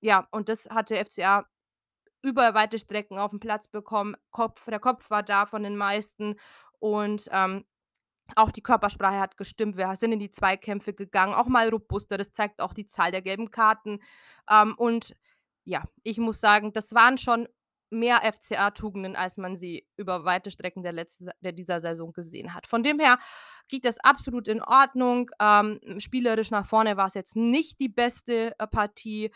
[0.00, 1.46] Ja, und das hatte FCA
[2.22, 4.16] über weite Strecken auf den Platz bekommen.
[4.30, 6.36] Kopf, der Kopf war da von den meisten
[6.78, 7.64] und ähm,
[8.36, 9.76] auch die Körpersprache hat gestimmt.
[9.76, 12.18] Wir sind in die Zweikämpfe gegangen, auch mal robuster.
[12.18, 14.00] Das zeigt auch die Zahl der gelben Karten.
[14.48, 15.14] Ähm, und
[15.64, 17.48] ja, ich muss sagen, das waren schon
[17.92, 22.66] mehr FCA-Tugenden, als man sie über weite Strecken der, letzten, der dieser Saison gesehen hat.
[22.66, 23.18] Von dem her
[23.68, 25.30] geht das absolut in Ordnung.
[25.40, 29.30] Ähm, spielerisch nach vorne war es jetzt nicht die beste äh, Partie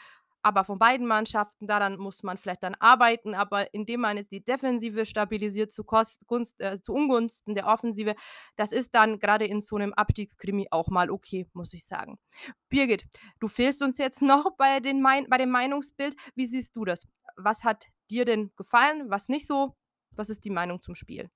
[0.47, 4.45] aber von beiden Mannschaften, daran muss man vielleicht dann arbeiten, aber indem man jetzt die
[4.45, 8.14] Defensive stabilisiert zu, Kost, Gunst, äh, zu Ungunsten der Offensive,
[8.55, 12.21] das ist dann gerade in so einem Abstiegskrimi auch mal okay, muss ich sagen.
[12.69, 13.07] Birgit,
[13.40, 16.14] du fehlst uns jetzt noch bei, den mein bei dem Meinungsbild.
[16.37, 17.09] Wie siehst du das?
[17.37, 19.77] Was hat dir denn gefallen, was nicht so?
[20.12, 21.31] Was ist die Meinung zum Spiel?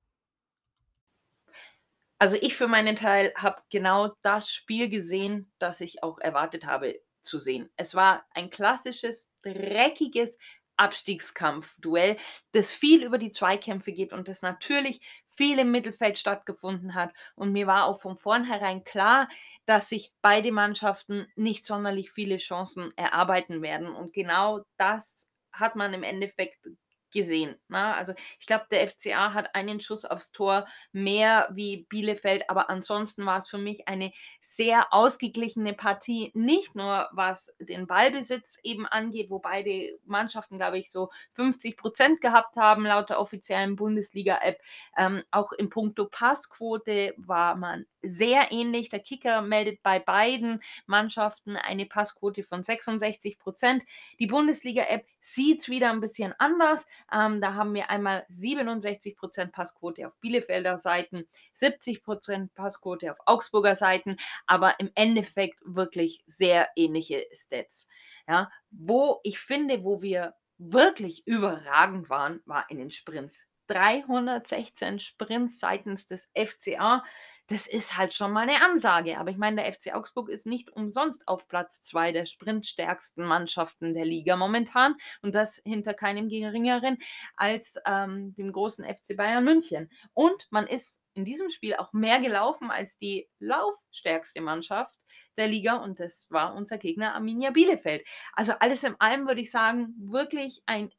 [2.18, 7.00] Also ich für meinen Teil habe genau das Spiel gesehen, das ich auch erwartet habe
[7.22, 7.70] zu sehen.
[7.76, 10.38] Es war ein klassisches, dreckiges
[10.76, 12.16] Abstiegskampfduell,
[12.52, 17.12] das viel über die Zweikämpfe geht und das natürlich viel im Mittelfeld stattgefunden hat.
[17.35, 19.28] Und mir war auch von vornherein klar,
[19.66, 23.94] dass sich beide Mannschaften nicht sonderlich viele Chancen erarbeiten werden.
[23.94, 26.66] Und genau das hat man im Endeffekt
[27.12, 27.56] gesehen.
[27.68, 27.94] Ne?
[27.94, 33.26] Also ich glaube, der FCA hat einen Schuss aufs Tor mehr wie Bielefeld, aber ansonsten
[33.26, 39.30] war es für mich eine sehr ausgeglichene Partie, nicht nur was den Ballbesitz eben angeht,
[39.30, 44.60] wo beide Mannschaften, glaube ich, so 50 Prozent gehabt haben, laut der offiziellen Bundesliga-App.
[44.96, 48.88] Ähm, auch im Punkto Passquote war man sehr ähnlich.
[48.88, 53.82] Der Kicker meldet bei beiden Mannschaften eine Passquote von 66 Prozent.
[54.18, 56.86] Die Bundesliga-App sieht es wieder ein bisschen anders.
[57.12, 63.18] Ähm, da haben wir einmal 67 Prozent Passquote auf Bielefelder Seiten, 70 Prozent Passquote auf
[63.26, 67.88] Augsburger Seiten, aber im Endeffekt wirklich sehr ähnliche Stats.
[68.28, 73.46] Ja, wo ich finde, wo wir wirklich überragend waren, war in den Sprints.
[73.70, 77.04] 316 Sprints seitens des FCA
[77.50, 79.18] das ist halt schon mal eine Ansage.
[79.18, 83.92] Aber ich meine, der FC Augsburg ist nicht umsonst auf Platz zwei der sprintstärksten Mannschaften
[83.92, 86.98] der Liga momentan und das hinter keinem geringeren
[87.34, 89.90] als ähm, dem großen FC Bayern München.
[90.14, 94.94] Und man ist in diesem Spiel auch mehr gelaufen als die laufstärkste Mannschaft
[95.36, 98.06] der Liga und das war unser Gegner Arminia Bielefeld.
[98.32, 100.90] Also alles in allem würde ich sagen, wirklich ein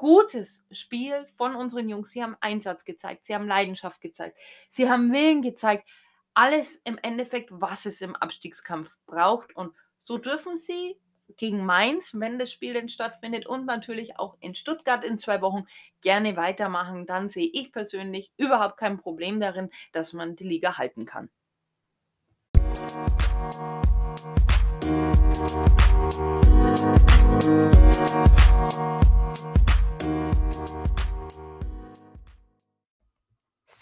[0.00, 2.12] gutes Spiel von unseren Jungs.
[2.12, 4.38] Sie haben Einsatz gezeigt, sie haben Leidenschaft gezeigt,
[4.70, 5.86] sie haben Willen gezeigt.
[6.32, 9.54] Alles im Endeffekt, was es im Abstiegskampf braucht.
[9.54, 10.96] Und so dürfen sie
[11.36, 15.66] gegen Mainz, wenn das Spiel denn stattfindet, und natürlich auch in Stuttgart in zwei Wochen
[16.00, 17.04] gerne weitermachen.
[17.04, 21.28] Dann sehe ich persönlich überhaupt kein Problem darin, dass man die Liga halten kann.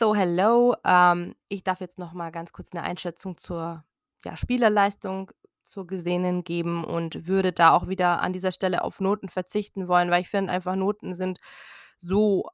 [0.00, 0.76] So, hello.
[0.84, 3.82] Ähm, ich darf jetzt noch mal ganz kurz eine Einschätzung zur
[4.24, 5.32] ja, Spielerleistung
[5.64, 10.08] zur Gesehenen geben und würde da auch wieder an dieser Stelle auf Noten verzichten wollen,
[10.08, 11.40] weil ich finde einfach Noten sind
[11.96, 12.48] so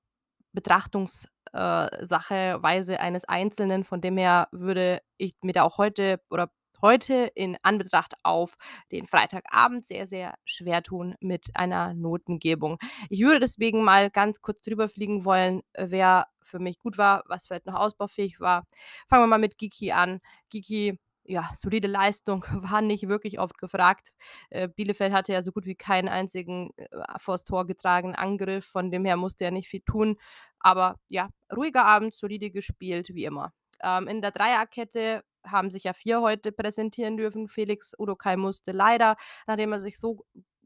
[0.54, 3.84] Betrachtungssache, äh, Weise eines Einzelnen.
[3.84, 6.50] Von dem her würde ich mir da auch heute oder
[6.84, 8.58] heute in Anbetracht auf
[8.92, 12.78] den Freitagabend sehr, sehr schwer tun mit einer Notengebung.
[13.08, 17.46] Ich würde deswegen mal ganz kurz drüber fliegen wollen, wer für mich gut war, was
[17.46, 18.66] vielleicht noch ausbaufähig war.
[19.08, 20.20] Fangen wir mal mit Giki an.
[20.50, 24.12] Giki ja, solide Leistung, war nicht wirklich oft gefragt.
[24.50, 28.90] Äh, Bielefeld hatte ja so gut wie keinen einzigen äh, vors Tor getragenen Angriff, von
[28.90, 30.18] dem her musste er nicht viel tun.
[30.60, 33.54] Aber ja, ruhiger Abend, solide gespielt, wie immer.
[33.82, 37.48] Ähm, in der Dreierkette haben sich ja vier heute präsentieren dürfen.
[37.48, 40.24] Felix Udokai musste leider, nachdem er sich so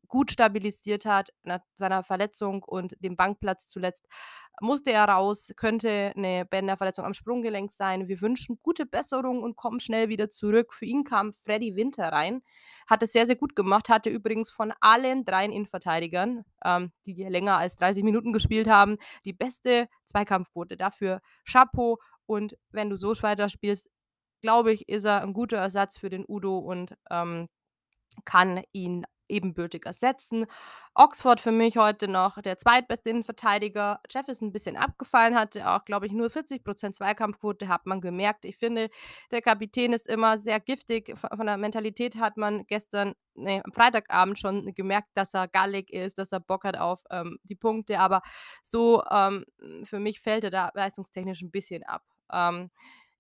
[0.09, 4.07] gut stabilisiert hat nach seiner Verletzung und dem Bankplatz zuletzt,
[4.61, 8.09] musste er raus, könnte eine Bänderverletzung am Sprunggelenk sein.
[8.09, 10.75] Wir wünschen gute Besserung und kommen schnell wieder zurück.
[10.75, 12.43] Für ihn kam Freddy Winter rein,
[12.89, 17.59] hat es sehr, sehr gut gemacht, hatte übrigens von allen dreien Innenverteidigern, ähm, die länger
[17.59, 20.77] als 30 Minuten gespielt haben, die beste Zweikampfquote.
[20.77, 23.89] Dafür Chapeau und wenn du so weiter spielst,
[24.41, 27.49] glaube ich, ist er ein guter Ersatz für den Udo und ähm,
[28.25, 30.47] kann ihn ebenbürtig ersetzen.
[30.95, 34.01] Oxford für mich heute noch der zweitbeste Innenverteidiger.
[34.11, 38.45] Jeff ist ein bisschen abgefallen, hatte auch, glaube ich, nur 40% Zweikampfquote, hat man gemerkt.
[38.45, 38.91] Ich finde,
[39.31, 41.15] der Kapitän ist immer sehr giftig.
[41.19, 46.19] Von der Mentalität hat man gestern, nee, am Freitagabend schon gemerkt, dass er gallig ist,
[46.19, 48.01] dass er Bock hat auf ähm, die Punkte.
[48.01, 48.23] Aber
[48.65, 49.45] so ähm,
[49.85, 52.03] für mich fällt er da leistungstechnisch ein bisschen ab.
[52.33, 52.71] Ähm,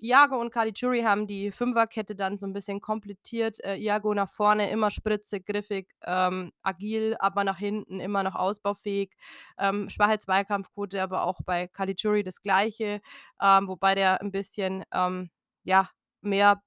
[0.00, 3.62] Iago und Caligiuri haben die Fünferkette dann so ein bisschen komplettiert.
[3.64, 9.16] Äh, Iago nach vorne immer spritzig, griffig, ähm, agil, aber nach hinten immer noch ausbaufähig.
[9.58, 13.00] Ähm, schwache Zweikampfquote, aber auch bei Caligiuri das Gleiche,
[13.40, 15.30] ähm, wobei der ein bisschen ähm,
[15.64, 16.62] ja, mehr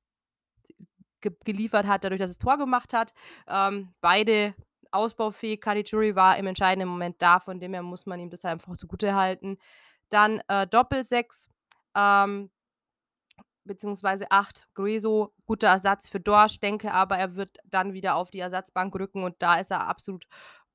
[1.21, 3.13] ge geliefert hat, dadurch, dass es Tor gemacht hat.
[3.47, 4.55] Ähm, beide
[4.91, 5.61] ausbaufähig.
[5.61, 9.15] Caligiuri war im entscheidenden Moment da, von dem her muss man ihm das einfach zugute
[9.15, 9.57] halten.
[10.09, 11.49] Dann äh, Doppelsechs.
[11.95, 12.51] Ähm,
[13.63, 14.67] beziehungsweise 8.
[14.73, 19.23] Grueso, guter Ersatz für Dorsch, denke aber, er wird dann wieder auf die Ersatzbank rücken
[19.23, 20.25] und da ist er absolut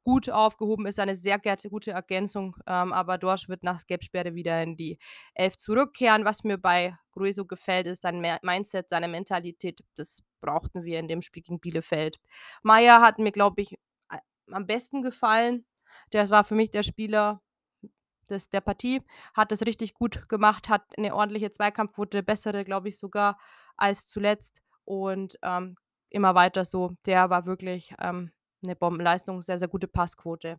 [0.07, 4.77] gut aufgehoben, ist eine sehr gute Ergänzung, ähm, aber Dorsch wird nach Gelbsperre wieder in
[4.77, 5.01] die
[5.35, 6.25] Elf zurückkehren.
[6.25, 11.23] Was mir bei Grueso gefällt, ist sein Mindset, seine Mentalität, das brauchten wir in dem
[11.23, 12.21] Spiel gegen Bielefeld.
[12.63, 13.77] Meier hat mir, glaube ich,
[14.53, 15.67] am besten gefallen.
[16.13, 17.43] Der war für mich der Spieler,
[18.27, 19.03] des, der Partie,
[19.35, 23.39] hat das richtig gut gemacht, hat eine ordentliche Zweikampfquote, bessere, glaube ich, sogar
[23.77, 25.77] als zuletzt und ähm,
[26.11, 26.93] immer weiter so.
[27.07, 28.31] Der war wirklich ähm,
[28.63, 30.59] eine Bombenleistung, sehr, sehr gute Passquote.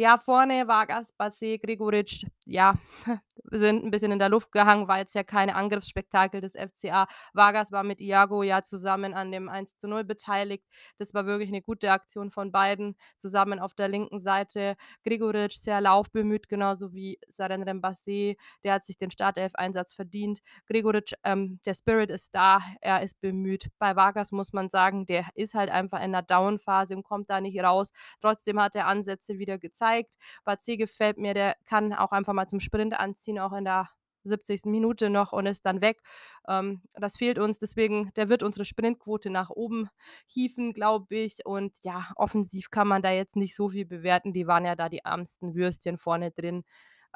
[0.00, 2.74] Ja, vorne Vargas, Basé, Gregoritsch, ja,
[3.50, 7.08] sind ein bisschen in der Luft gehangen, war jetzt ja keine Angriffsspektakel des FCA.
[7.32, 10.64] Vargas war mit Iago ja zusammen an dem 1 zu 0 beteiligt.
[10.98, 14.76] Das war wirklich eine gute Aktion von beiden, zusammen auf der linken Seite.
[15.04, 20.42] Gregoritsch sehr laufbemüht, genauso wie Saren Basé, der hat sich den Startelf-Einsatz verdient.
[20.68, 23.68] Gregoritsch, ähm, der Spirit ist da, er ist bemüht.
[23.80, 27.40] Bei Vargas muss man sagen, der ist halt einfach in der Down-Phase und kommt da
[27.40, 27.90] nicht raus.
[28.20, 30.16] Trotzdem hat er Ansätze wieder gezeigt gezeigt.
[30.44, 33.88] Bazi gefällt mir, der kann auch einfach mal zum Sprint anziehen, auch in der
[34.24, 34.66] 70.
[34.66, 36.00] Minute noch und ist dann weg.
[36.46, 39.88] Ähm, das fehlt uns, deswegen, der wird unsere Sprintquote nach oben
[40.26, 41.46] hieven, glaube ich.
[41.46, 44.32] Und ja, offensiv kann man da jetzt nicht so viel bewerten.
[44.32, 46.64] Die waren ja da die ärmsten Würstchen vorne drin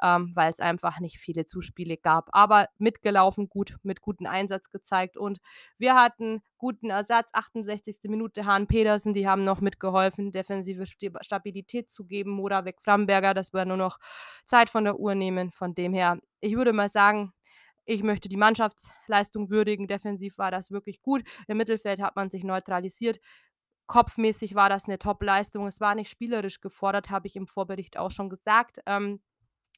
[0.01, 2.29] ähm, weil es einfach nicht viele Zuspiele gab.
[2.31, 5.17] Aber mitgelaufen gut, mit gutem Einsatz gezeigt.
[5.17, 5.39] Und
[5.77, 7.97] wir hatten guten Ersatz, 68.
[8.03, 12.31] Minute, Hahn Pedersen, die haben noch mitgeholfen, defensive Stabilität zu geben.
[12.31, 13.99] Moda weg, Framberger, das war nur noch
[14.45, 15.51] Zeit von der Uhr nehmen.
[15.51, 17.33] Von dem her, ich würde mal sagen,
[17.85, 19.87] ich möchte die Mannschaftsleistung würdigen.
[19.87, 21.23] Defensiv war das wirklich gut.
[21.47, 23.19] Im Mittelfeld hat man sich neutralisiert.
[23.87, 25.67] Kopfmäßig war das eine Top-Leistung.
[25.67, 28.79] Es war nicht spielerisch gefordert, habe ich im Vorbericht auch schon gesagt.
[28.85, 29.21] Ähm,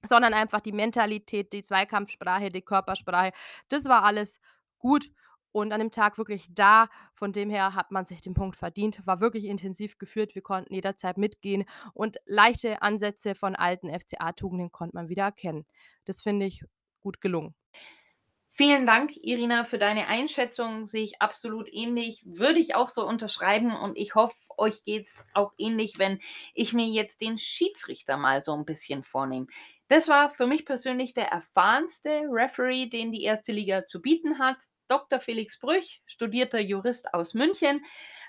[0.08, 3.32] sondern einfach die Mentalität, die Zweikampfsprache, die Körpersprache.
[3.70, 4.40] Das war alles
[4.80, 5.12] gut
[5.52, 6.90] und an dem Tag wirklich da.
[7.14, 9.06] Von dem her hat man sich den Punkt verdient.
[9.08, 10.36] War wirklich intensiv geführt.
[10.36, 11.64] Wir konnten jederzeit mitgehen
[11.94, 15.66] und leichte Ansätze von alten FCA-Tugenden konnte man wieder erkennen.
[16.04, 16.66] Das finde ich
[17.02, 17.56] gut gelungen.
[18.48, 20.88] Vielen Dank, Irina, für deine Einschätzung.
[20.88, 22.24] Sehe ich absolut ähnlich.
[22.26, 26.20] Würde ich auch so unterschreiben und ich hoffe, euch geht es auch ähnlich, wenn
[26.54, 29.48] ich mir jetzt den Schiedsrichter mal so ein bisschen vornehme.
[29.88, 34.58] Das war für mich persönlich der erfahrenste Referee, den die erste Liga zu bieten hat.
[34.88, 35.20] Dr.
[35.20, 37.84] Felix Brüch, studierter Jurist aus München,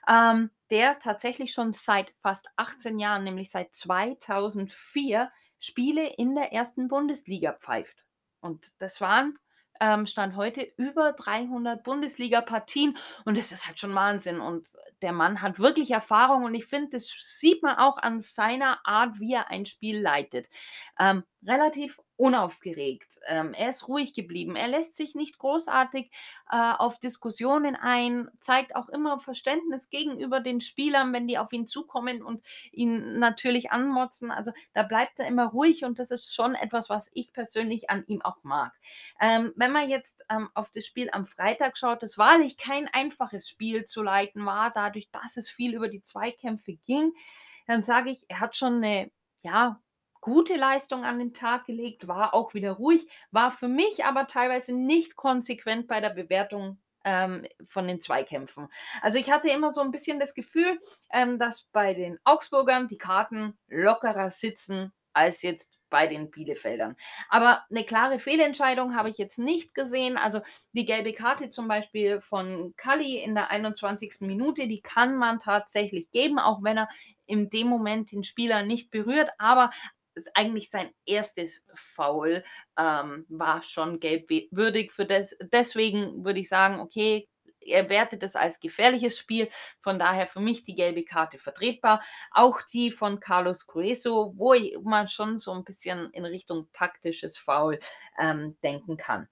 [0.09, 6.88] ähm, der tatsächlich schon seit fast 18 Jahren, nämlich seit 2004, Spiele in der ersten
[6.88, 8.05] Bundesliga pfeift.
[8.40, 9.38] Und das waren
[9.81, 14.41] ähm, Stand heute über 300 Bundesliga-Partien und das ist halt schon Wahnsinn.
[14.41, 14.69] Und
[15.03, 19.19] der Mann hat wirklich Erfahrung und ich finde, das sieht man auch an seiner Art,
[19.21, 20.49] wie er ein Spiel leitet.
[20.99, 23.20] Ähm, relativ unaufgeregt.
[23.26, 24.57] Ähm, er ist ruhig geblieben.
[24.57, 26.11] Er lässt sich nicht großartig
[26.50, 31.66] äh, auf Diskussionen ein, zeigt auch immer Verständnis gegenüber den Spielern, wenn die auf ihn
[31.66, 34.31] zukommen und ihn natürlich anmotzen.
[34.31, 38.05] Also da bleibt er immer ruhig und das ist schon etwas, was ich persönlich an
[38.07, 38.72] ihm auch mag.
[39.20, 43.48] Ähm, wenn man jetzt ähm, auf das Spiel am Freitag schaut, das wahrlich kein einfaches
[43.48, 47.12] Spiel zu leiten war, dadurch, dass es viel über die Zweikämpfe ging,
[47.66, 49.11] dann sage ich, er hat schon eine
[49.46, 49.81] ja,
[50.27, 54.75] gute Leistung an den Tag gelegt, war auch wieder ruhig, war für mich aber teilweise
[54.75, 58.67] nicht konsequent bei der Bewertung ähm, von den Zweikämpfen.
[59.03, 60.81] Also ich hatte immer so ein bisschen das Gefühl,
[61.12, 66.97] ähm, dass bei den Augsburgern die Karten lockerer sitzen als jetzt bei den Bielefeldern.
[67.29, 70.17] Aber eine klare Fehlentscheidung habe ich jetzt nicht gesehen.
[70.17, 70.41] Also
[70.73, 74.17] die gelbe Karte zum Beispiel von Kalli in der 21.
[74.21, 76.89] Minute, die kann man tatsächlich geben, auch wenn er
[77.25, 79.31] in dem Moment den Spieler nicht berührt.
[79.39, 79.71] Aber
[80.35, 82.44] eigentlich sein erstes Foul,
[82.79, 84.92] ähm, war schon gelbwürdig.
[84.92, 87.29] Für das, deswegen würde ich sagen, okay,
[87.61, 89.48] er wertet es als gefährliches Spiel.
[89.83, 92.02] Von daher für mich die gelbe Karte vertretbar.
[92.31, 97.81] Auch die von Carlos Grueso, wo man schon so ein bisschen in Richtung taktisches Foul
[98.18, 99.29] ähm, denken kann.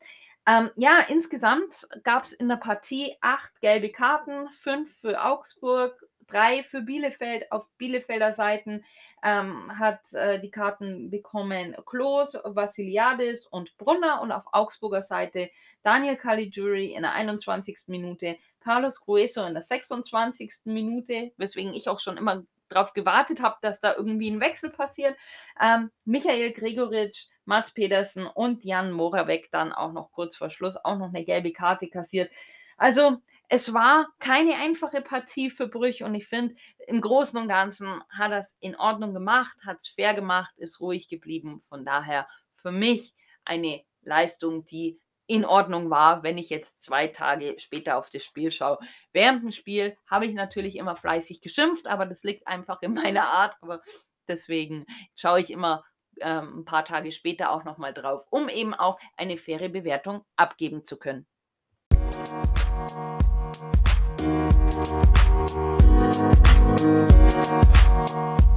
[0.46, 6.62] Ähm, ja, insgesamt gab es in der Partie acht gelbe Karten, fünf für Augsburg, drei
[6.62, 7.50] für Bielefeld.
[7.52, 8.84] Auf Bielefelder Seiten
[9.22, 15.50] ähm, hat äh, die Karten bekommen Klos, Vassiliadis und Brunner und auf Augsburger Seite
[15.82, 17.78] Daniel Caligiuri in der 21.
[17.87, 20.52] Minute, Carlos Grueso in der 26.
[20.64, 25.16] Minute, weswegen ich auch schon immer darauf gewartet habe, dass da irgendwie ein Wechsel passiert.
[25.60, 30.96] Ähm, Michael Gregoritsch, Mats Pedersen und Jan Moravec dann auch noch kurz vor Schluss auch
[30.96, 32.30] noch eine gelbe Karte kassiert.
[32.76, 36.54] Also es war keine einfache Partie für Brüch und ich finde,
[36.87, 40.80] im Großen und Ganzen hat er es in Ordnung gemacht, hat es fair gemacht, ist
[40.80, 41.61] ruhig geblieben.
[41.61, 47.54] Von daher für mich eine Leistung, die in Ordnung war, wenn ich jetzt zwei Tage
[47.59, 48.78] später auf das Spiel schaue.
[49.12, 53.24] Während dem Spiel habe ich natürlich immer fleißig geschimpft, aber das liegt einfach in meiner
[53.24, 53.57] Art.
[53.62, 53.83] Aber
[54.28, 55.85] deswegen schaue ich immer
[56.20, 60.85] ähm, ein paar Tage später auch nochmal drauf, um eben auch eine faire Bewertung abgeben
[60.85, 61.26] zu können.
[64.74, 65.14] Thank
[68.38, 68.53] you.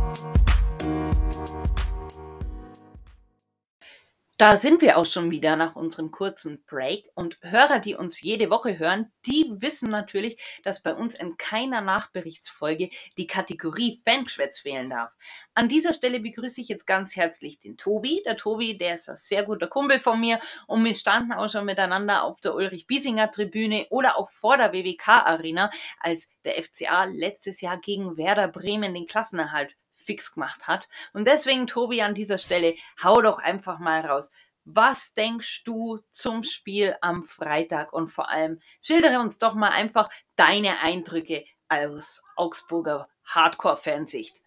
[4.39, 8.51] Da sind wir auch schon wieder nach unserem kurzen Break und Hörer, die uns jede
[8.51, 14.91] Woche hören, die wissen natürlich, dass bei uns in keiner Nachberichtsfolge die Kategorie Fangeschwätz fehlen
[14.91, 15.11] darf.
[15.55, 18.21] An dieser Stelle begrüße ich jetzt ganz herzlich den Tobi.
[18.27, 21.65] Der Tobi, der ist ein sehr guter Kumpel von mir und wir standen auch schon
[21.65, 28.17] miteinander auf der Ulrich-Biesinger-Tribüne oder auch vor der WWK-Arena, als der FCA letztes Jahr gegen
[28.17, 30.87] Werder Bremen den Klassenerhalt fix gemacht hat.
[31.13, 34.31] Und deswegen, Tobi, an dieser Stelle, hau doch einfach mal raus.
[34.63, 37.93] Was denkst du zum Spiel am Freitag?
[37.93, 44.37] Und vor allem, schildere uns doch mal einfach deine Eindrücke aus Augsburger Hardcore-Fansicht.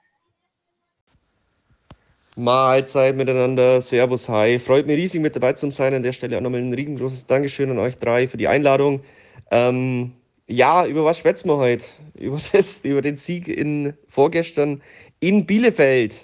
[2.36, 4.58] Mahlzeit miteinander, Servus, hi.
[4.58, 5.94] Freut mich riesig mit dabei zu sein.
[5.94, 9.02] An der Stelle auch nochmal ein riesengroßes Dankeschön an euch drei für die Einladung.
[9.50, 10.12] Ähm,
[10.46, 11.86] ja, über was schwätzen wir heute?
[12.14, 14.82] Über, das, über den Sieg in vorgestern
[15.20, 16.20] in Bielefeld.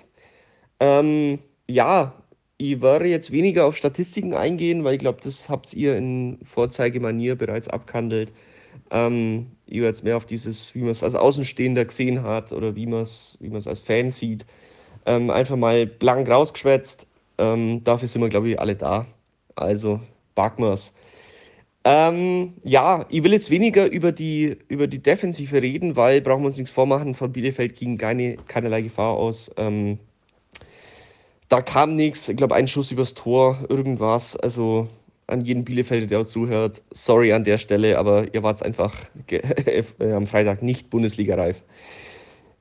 [0.80, 2.14] Ähm, ja,
[2.59, 7.37] ich werde jetzt weniger auf Statistiken eingehen, weil ich glaube, das habt ihr in Vorzeigemanier
[7.37, 8.32] bereits abgehandelt.
[8.90, 12.76] Ähm, ich werde jetzt mehr auf dieses, wie man es als Außenstehender gesehen hat oder
[12.76, 14.46] wie man es wie als Fan sieht,
[15.06, 17.06] ähm, einfach mal blank rausgeschwätzt.
[17.38, 19.06] Ähm, dafür sind wir, glaube ich, alle da.
[19.56, 20.00] Also,
[20.35, 20.94] packen wir es.
[21.88, 26.46] Ähm, ja, ich will jetzt weniger über die, über die Defensive reden, weil brauchen wir
[26.46, 27.14] uns nichts vormachen.
[27.14, 29.53] Von Bielefeld ging keine, keinerlei Gefahr aus.
[29.57, 30.01] Ähm,
[31.49, 32.29] da kam nichts.
[32.29, 34.35] Ich glaube, ein Schuss übers Tor, irgendwas.
[34.35, 34.88] Also
[35.29, 38.92] an jeden Bielefelder, der zuhört, sorry an der Stelle, aber ihr wart einfach
[40.01, 41.62] am Freitag nicht Bundesliga-reif.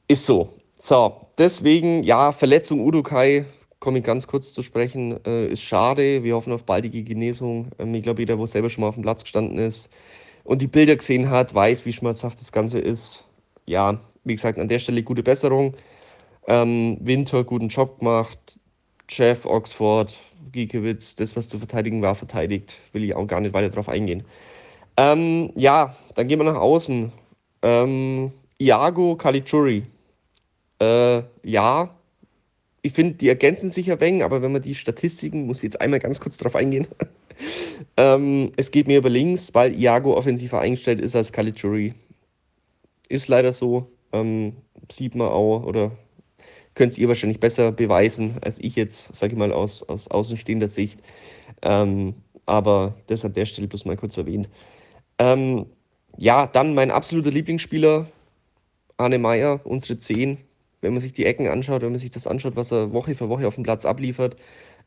[0.07, 0.53] Ist so.
[0.79, 3.45] So, deswegen, ja, Verletzung Udukai,
[3.79, 6.23] komme ich ganz kurz zu sprechen, äh, ist schade.
[6.23, 7.69] Wir hoffen auf baldige Genesung.
[7.79, 9.89] Ähm, ich glaube, jeder, der selber schon mal auf dem Platz gestanden ist
[10.43, 13.25] und die Bilder gesehen hat, weiß, wie schmerzhaft das Ganze ist.
[13.65, 15.73] Ja, wie gesagt, an der Stelle gute Besserung.
[16.47, 18.59] Ähm, Winter guten Job gemacht.
[19.09, 20.19] Jeff, Oxford,
[20.51, 22.77] Giekewitz, das, was zu verteidigen war, verteidigt.
[22.93, 24.23] Will ich auch gar nicht weiter drauf eingehen.
[24.97, 27.11] Ähm, ja, dann gehen wir nach außen.
[27.61, 29.83] Ähm, Iago Caligiuri.
[30.79, 31.95] Äh, ja,
[32.85, 35.81] ich finde, die ergänzen sich ja wenig, aber wenn man die Statistiken, muss ich jetzt
[35.81, 36.85] einmal ganz kurz drauf eingehen.
[37.97, 41.95] ähm, es geht mir über links, weil Iago offensiver eingestellt ist als Caligiuri.
[43.09, 43.91] Ist leider so.
[44.13, 44.53] Ähm,
[44.91, 45.97] sieht man auch, oder
[46.75, 50.99] könnt ihr wahrscheinlich besser beweisen, als ich jetzt, sage ich mal, aus, aus außenstehender Sicht.
[51.63, 52.13] Ähm,
[52.45, 54.47] aber das an der Stelle bloß mal kurz erwähnt.
[55.17, 55.65] Ähm,
[56.17, 58.05] ja, dann mein absoluter Lieblingsspieler,
[58.97, 60.37] Arne Meyer, unsere 10
[60.85, 63.27] wenn man sich die Ecken anschaut, wenn man sich das anschaut, was er Woche für
[63.27, 64.37] Woche auf dem Platz abliefert,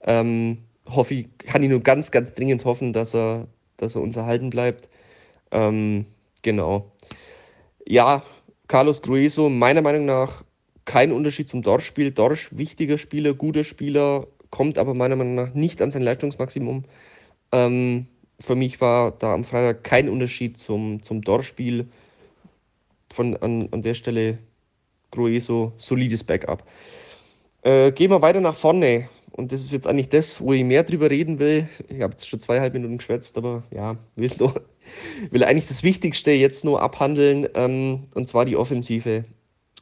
[0.02, 0.58] ähm,
[0.88, 4.50] hoffe ich, kann ich nur ganz, ganz dringend hoffen, dass er, dass er uns erhalten
[4.50, 4.88] bleibt.
[5.50, 6.06] Ähm,
[6.42, 6.92] genau.
[7.84, 8.22] Ja,
[8.68, 10.44] Carlos Grueso, meiner Meinung nach
[10.84, 12.12] kein Unterschied zum Dorsch-Spiel.
[12.12, 16.84] Dorsch, wichtiger Spieler, guter Spieler, kommt aber meiner Meinung nach nicht an sein Leistungsmaximum.
[17.50, 18.06] Ähm,
[18.38, 21.88] für mich war da am Freitag kein Unterschied zum, zum Dorsch-Spiel.
[23.12, 24.38] Von, an, an der Stelle
[25.10, 26.64] Grueso, solides Backup.
[27.62, 29.08] Äh, gehen wir weiter nach vorne.
[29.32, 31.68] Und das ist jetzt eigentlich das, wo ich mehr drüber reden will.
[31.88, 34.56] Ich habe jetzt schon zweieinhalb Minuten geschwätzt, aber ja, will, noch,
[35.30, 39.24] will eigentlich das Wichtigste jetzt nur abhandeln, ähm, und zwar die Offensive.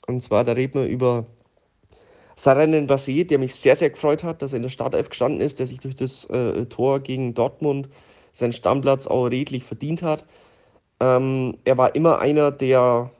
[0.06, 1.26] Und zwar, da reden wir über
[2.36, 5.58] Saranen Basé, der mich sehr, sehr gefreut hat, dass er in der Startelf gestanden ist,
[5.58, 7.88] der sich durch das äh, Tor gegen Dortmund
[8.34, 10.26] seinen Stammplatz auch redlich verdient hat.
[11.00, 13.10] Ähm, er war immer einer, der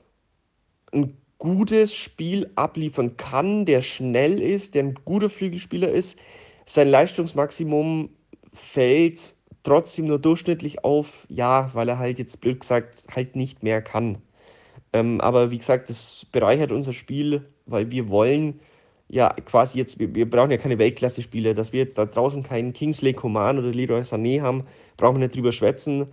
[0.93, 6.19] ein gutes Spiel abliefern kann, der schnell ist, der ein guter Flügelspieler ist.
[6.67, 8.11] Sein Leistungsmaximum
[8.53, 13.83] fällt trotzdem nur durchschnittlich auf, ja, weil er halt jetzt blöd gesagt halt nicht mehr
[13.83, 14.19] kann.
[14.93, 18.61] Ähm, aber wie gesagt, das bereichert unser Spiel, weil wir wollen
[19.09, 22.73] ja quasi jetzt, wir, wir brauchen ja keine Weltklasse-Spieler, dass wir jetzt da draußen keinen
[22.73, 24.65] Kingsley Coman oder Leroy Sané haben,
[24.97, 26.07] brauchen wir nicht drüber schwätzen.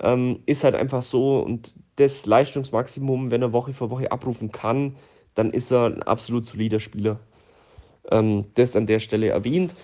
[0.00, 4.96] Ähm, ist halt einfach so und das Leistungsmaximum, wenn er Woche für Woche abrufen kann,
[5.34, 7.20] dann ist er ein absolut solider Spieler.
[8.10, 9.74] Ähm, das an der Stelle erwähnt.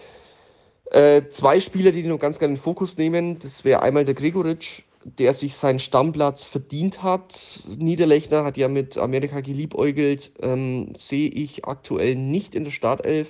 [0.90, 4.14] Äh, zwei Spieler, die noch ganz gerne in den Fokus nehmen, das wäre einmal der
[4.14, 7.62] Gregoritsch, der sich seinen Stammplatz verdient hat.
[7.76, 13.28] Niederlechner hat ja mit Amerika geliebäugelt, ähm, sehe ich aktuell nicht in der Startelf.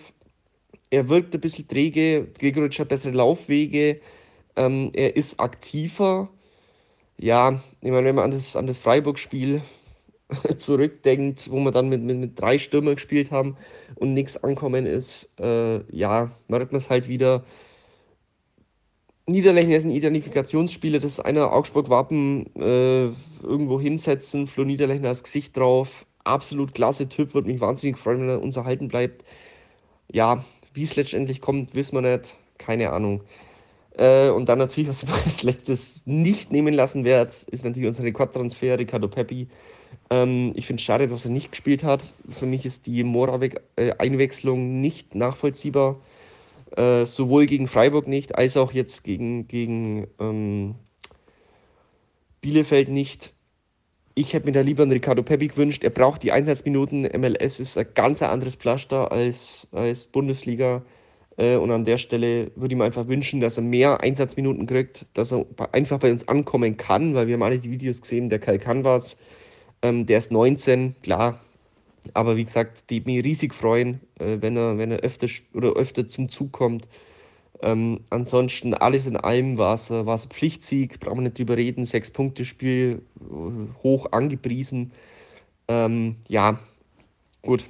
[0.90, 4.00] Er wirkt ein bisschen träge, Gregoritsch hat bessere Laufwege,
[4.56, 6.30] ähm, er ist aktiver.
[7.18, 9.62] Ja, ich meine, wenn man an das, an das Freiburg-Spiel
[10.56, 13.56] zurückdenkt, wo wir dann mit, mit, mit drei Stürmer gespielt haben
[13.94, 17.44] und nichts ankommen ist, äh, ja, merkt man es halt wieder
[19.28, 23.06] Niederlechner ist ein Identifikationsspieler, das ist einer Augsburg-Wappen äh,
[23.42, 26.06] irgendwo hinsetzen, Flo Niederlechner als Gesicht drauf.
[26.22, 29.24] Absolut klasse Typ, würde mich wahnsinnig freuen, wenn er uns erhalten bleibt.
[30.12, 30.44] Ja,
[30.74, 32.36] wie es letztendlich kommt, wissen wir nicht.
[32.58, 33.22] Keine Ahnung.
[33.96, 38.04] Äh, und dann natürlich, was ich als letztes nicht nehmen lassen werde, ist natürlich unser
[38.04, 39.48] Rekordtransfer, Ricardo Peppi.
[40.10, 42.02] Ähm, ich finde es schade, dass er nicht gespielt hat.
[42.28, 46.00] Für mich ist die Moravec-Einwechslung äh, nicht nachvollziehbar.
[46.76, 50.74] Äh, sowohl gegen Freiburg nicht, als auch jetzt gegen, gegen ähm,
[52.40, 53.32] Bielefeld nicht.
[54.14, 55.84] Ich hätte mir da lieber einen Ricardo Pepi gewünscht.
[55.84, 57.02] Er braucht die Einsatzminuten.
[57.02, 60.82] MLS ist ein ganz anderes Pflaster als, als Bundesliga.
[61.36, 65.04] Äh, und an der Stelle würde ich mir einfach wünschen, dass er mehr Einsatzminuten kriegt,
[65.14, 68.38] dass er einfach bei uns ankommen kann, weil wir haben alle die Videos gesehen, der
[68.38, 69.18] Kai kann was.
[69.82, 71.40] Ähm, der ist 19, klar,
[72.14, 76.06] aber wie gesagt, die mich riesig freuen, äh, wenn er, wenn er öfter oder öfter
[76.06, 76.88] zum Zug kommt.
[77.62, 81.84] Ähm, ansonsten alles in allem war es ein Pflichtsieg, brauchen wir nicht drüber reden.
[81.84, 84.92] Sechs Punkte Spiel äh, hoch angepriesen.
[85.68, 86.58] Ähm, ja,
[87.42, 87.66] gut.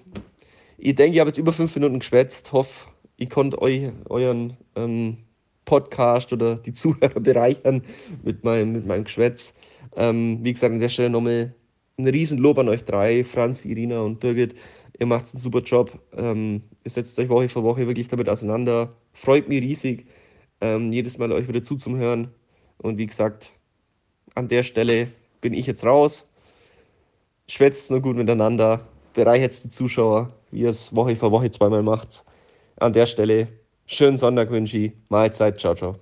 [0.79, 2.53] Ich denke, ich habe jetzt über fünf Minuten geschwätzt.
[2.53, 5.19] Hoffe, ich konnte euch euren ähm,
[5.65, 7.83] Podcast oder die Zuhörer bereichern
[8.23, 9.55] mit meinem, mit meinem Geschwätz.
[9.97, 11.55] Ähm, wie gesagt, an der Stelle nochmal
[11.99, 14.55] ein Riesenlob an euch drei, Franz, Irina und Birgit.
[14.99, 15.99] Ihr macht einen super Job.
[16.17, 18.95] Ähm, ihr setzt euch Woche für Woche wirklich damit auseinander.
[19.13, 20.07] Freut mich riesig,
[20.61, 22.29] ähm, jedes Mal euch wieder zuzuhören.
[22.79, 23.51] Und wie gesagt,
[24.35, 25.09] an der Stelle
[25.41, 26.31] bin ich jetzt raus.
[27.49, 28.87] Schwätzt nur gut miteinander.
[29.15, 32.25] Bereichert die Zuschauer, wie ihr es Woche für Woche zweimal macht.
[32.79, 33.49] An der Stelle
[33.87, 34.93] schönen Sonntag wünsche ich.
[35.09, 35.59] Mahlzeit.
[35.59, 35.97] Ciao, ciao.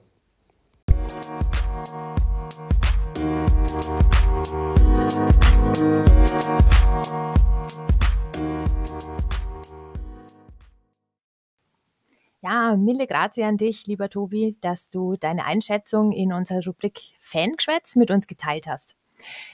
[12.42, 17.94] Ja, mille grazie an dich, lieber Tobi, dass du deine Einschätzung in unserer Rubrik Fangeschwätz
[17.94, 18.96] mit uns geteilt hast.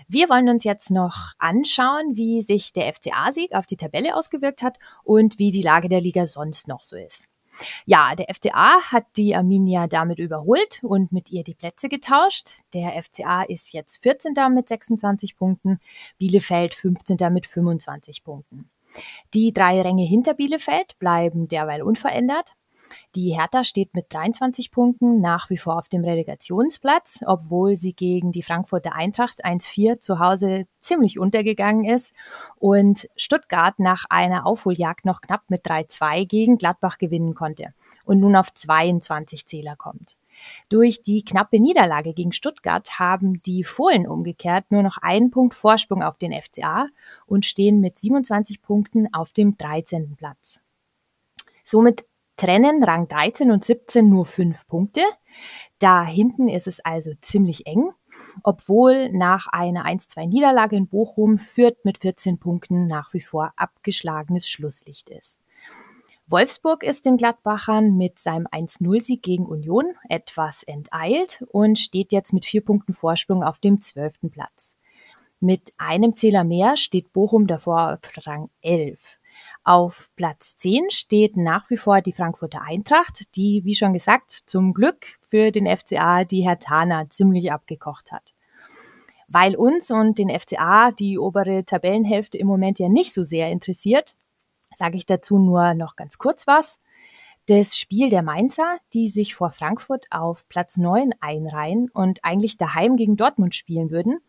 [0.09, 4.79] Wir wollen uns jetzt noch anschauen, wie sich der FCA-Sieg auf die Tabelle ausgewirkt hat
[5.05, 7.29] und wie die Lage der Liga sonst noch so ist.
[7.85, 12.51] Ja, der FCA hat die Arminia damit überholt und mit ihr die Plätze getauscht.
[12.75, 14.35] Der FCA ist jetzt 14.
[14.55, 15.81] mit 26 Punkten,
[16.19, 17.17] Bielefeld 15.
[17.33, 18.71] mit 25 Punkten.
[19.35, 22.55] Die drei Ränge hinter Bielefeld bleiben derweil unverändert.
[23.15, 28.33] Die Hertha steht mit 23 Punkten nach wie vor auf dem Relegationsplatz, obwohl sie gegen
[28.33, 32.15] die Frankfurter Eintracht 1-4 zu Hause ziemlich untergegangen ist
[32.57, 37.75] und Stuttgart nach einer Aufholjagd noch knapp mit 3-2 gegen Gladbach gewinnen konnte
[38.05, 40.17] und nun auf 22 Zähler kommt.
[40.69, 46.03] Durch die knappe Niederlage gegen Stuttgart haben die Fohlen umgekehrt nur noch einen Punkt Vorsprung
[46.03, 46.87] auf den FCA
[47.27, 50.17] und stehen mit 27 Punkten auf dem 13.
[50.17, 50.61] Platz.
[51.65, 52.05] Somit
[52.41, 55.03] trennen Rang 13 und 17 nur fünf Punkte.
[55.79, 57.91] Da hinten ist es also ziemlich eng,
[58.43, 64.49] obwohl nach einer 1-2 Niederlage in Bochum Fürth mit 14 Punkten nach wie vor abgeschlagenes
[64.49, 65.43] Schlusslicht ist.
[66.29, 72.47] Wolfsburg ist den Gladbachern mit seinem 1-0-Sieg gegen Union etwas enteilt und steht jetzt mit
[72.47, 74.79] vier Punkten Vorsprung auf dem zwölften Platz.
[75.41, 79.20] Mit einem Zähler mehr steht Bochum davor auf Rang 11.
[79.63, 84.73] Auf Platz 10 steht nach wie vor die Frankfurter Eintracht, die, wie schon gesagt, zum
[84.73, 88.35] Glück für den FCA die Herr Tana ziemlich abgekocht hat.
[89.29, 94.17] Weil uns und den FCA die obere Tabellenhälfte im Moment ja nicht so sehr interessiert,
[94.75, 96.81] sage ich dazu nur noch ganz kurz was.
[97.47, 102.97] Das Spiel der Mainzer, die sich vor Frankfurt auf Platz 9 einreihen und eigentlich daheim
[102.97, 104.21] gegen Dortmund spielen würden,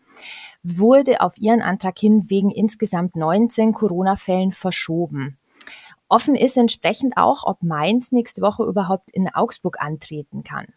[0.63, 5.37] wurde auf ihren Antrag hin wegen insgesamt 19 Corona-Fällen verschoben.
[6.07, 10.67] Offen ist entsprechend auch, ob Mainz nächste Woche überhaupt in Augsburg antreten kann.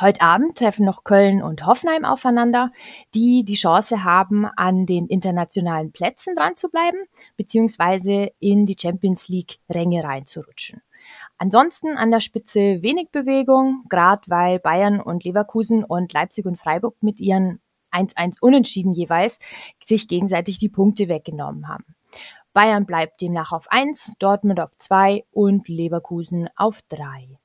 [0.00, 2.72] Heute Abend treffen noch Köln und Hoffenheim aufeinander,
[3.14, 6.98] die die Chance haben, an den internationalen Plätzen dran zu bleiben,
[7.36, 10.82] beziehungsweise in die Champions League Ränge reinzurutschen.
[11.38, 16.96] Ansonsten an der Spitze wenig Bewegung, gerade weil Bayern und Leverkusen und Leipzig und Freiburg
[17.00, 17.60] mit ihren
[17.94, 19.38] 1-1 Unentschieden jeweils
[19.84, 21.94] sich gegenseitig die Punkte weggenommen haben.
[22.52, 27.38] Bayern bleibt demnach auf 1, Dortmund auf 2 und Leverkusen auf 3.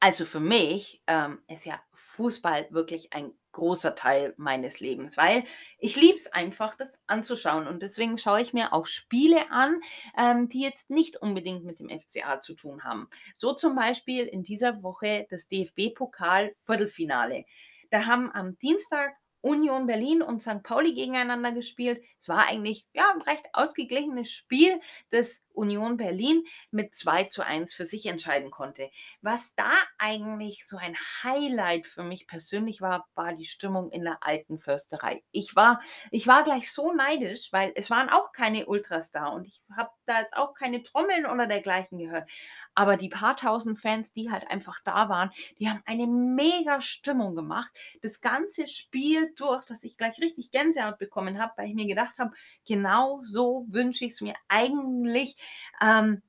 [0.00, 5.44] Also für mich ähm, ist ja Fußball wirklich ein großer Teil meines Lebens, weil
[5.78, 7.66] ich liebe es einfach, das anzuschauen.
[7.66, 9.80] Und deswegen schaue ich mir auch Spiele an,
[10.16, 13.08] ähm, die jetzt nicht unbedingt mit dem FCA zu tun haben.
[13.36, 17.44] So zum Beispiel in dieser Woche das DFB-Pokal-Viertelfinale.
[17.90, 20.62] Da haben am Dienstag Union Berlin und St.
[20.62, 22.02] Pauli gegeneinander gespielt.
[22.18, 24.80] Es war eigentlich ja, ein recht ausgeglichenes Spiel,
[25.10, 28.90] das Union Berlin mit 2 zu 1 für sich entscheiden konnte.
[29.20, 34.18] Was da eigentlich so ein Highlight für mich persönlich war, war die Stimmung in der
[34.20, 35.22] alten Försterei.
[35.30, 35.80] Ich war,
[36.10, 39.90] ich war gleich so neidisch, weil es waren auch keine Ultras da und ich habe
[40.06, 42.28] da jetzt auch keine Trommeln oder dergleichen gehört.
[42.74, 47.34] Aber die paar tausend Fans, die halt einfach da waren, die haben eine mega Stimmung
[47.36, 47.70] gemacht.
[48.00, 52.18] Das ganze Spiel durch, dass ich gleich richtig Gänsehaut bekommen habe, weil ich mir gedacht
[52.18, 52.32] habe,
[52.66, 55.36] genau so wünsche ich es mir eigentlich.
[55.80, 56.22] Ähm,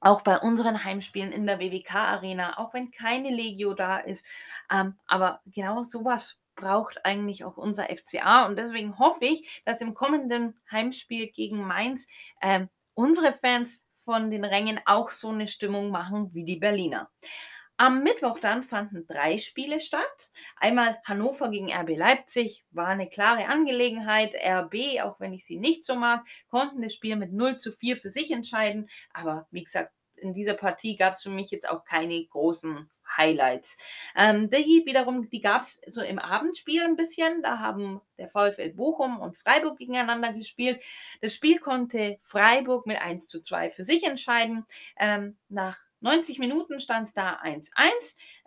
[0.00, 4.26] auch bei unseren Heimspielen in der WWK Arena, auch wenn keine Legio da ist.
[4.70, 8.46] Ähm, aber genau sowas braucht eigentlich auch unser FCA.
[8.46, 12.06] Und deswegen hoffe ich, dass im kommenden Heimspiel gegen Mainz
[12.42, 17.08] ähm, unsere Fans von den Rängen auch so eine Stimmung machen wie die Berliner.
[17.82, 20.30] Am Mittwoch dann fanden drei Spiele statt.
[20.54, 24.36] Einmal Hannover gegen RB Leipzig, war eine klare Angelegenheit.
[24.36, 27.96] RB, auch wenn ich sie nicht so mag, konnten das Spiel mit 0 zu 4
[27.96, 28.88] für sich entscheiden.
[29.12, 33.76] Aber wie gesagt, in dieser Partie gab es für mich jetzt auch keine großen Highlights.
[34.14, 37.42] Ähm, die wiederum, die gab es so im Abendspiel ein bisschen.
[37.42, 40.80] Da haben der VfL Bochum und Freiburg gegeneinander gespielt.
[41.20, 44.66] Das Spiel konnte Freiburg mit 1 zu 2 für sich entscheiden.
[44.96, 47.70] Ähm, nach 90 Minuten stand es da 1-1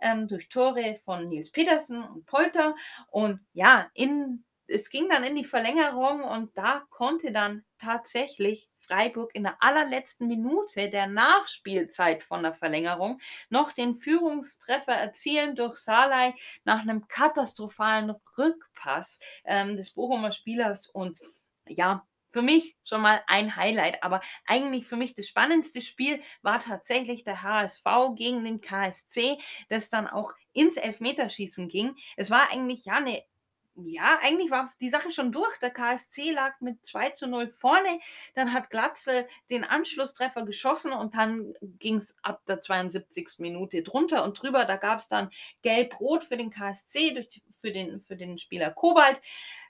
[0.00, 2.74] ähm, durch Tore von Nils Petersen und Polter.
[3.10, 9.34] Und ja, in, es ging dann in die Verlängerung und da konnte dann tatsächlich Freiburg
[9.34, 16.34] in der allerletzten Minute der Nachspielzeit von der Verlängerung noch den Führungstreffer erzielen durch Salai
[16.64, 21.18] nach einem katastrophalen Rückpass ähm, des Bochumer Spielers und
[21.68, 26.58] ja, für mich schon mal ein Highlight, aber eigentlich für mich das spannendste Spiel war
[26.58, 27.82] tatsächlich der HSV
[28.14, 29.38] gegen den KSC,
[29.70, 31.96] das dann auch ins Elfmeterschießen ging.
[32.14, 33.22] Es war eigentlich ja eine
[33.78, 35.58] ja, eigentlich war die Sache schon durch.
[35.58, 38.00] Der KSC lag mit 2 zu 0 vorne.
[38.34, 43.38] Dann hat Glatze den Anschlusstreffer geschossen und dann ging es ab der 72.
[43.38, 44.64] Minute drunter und drüber.
[44.64, 45.30] Da gab es dann
[45.60, 49.20] Gelb-Rot für den KSC, durch, für, den, für den Spieler Kobalt.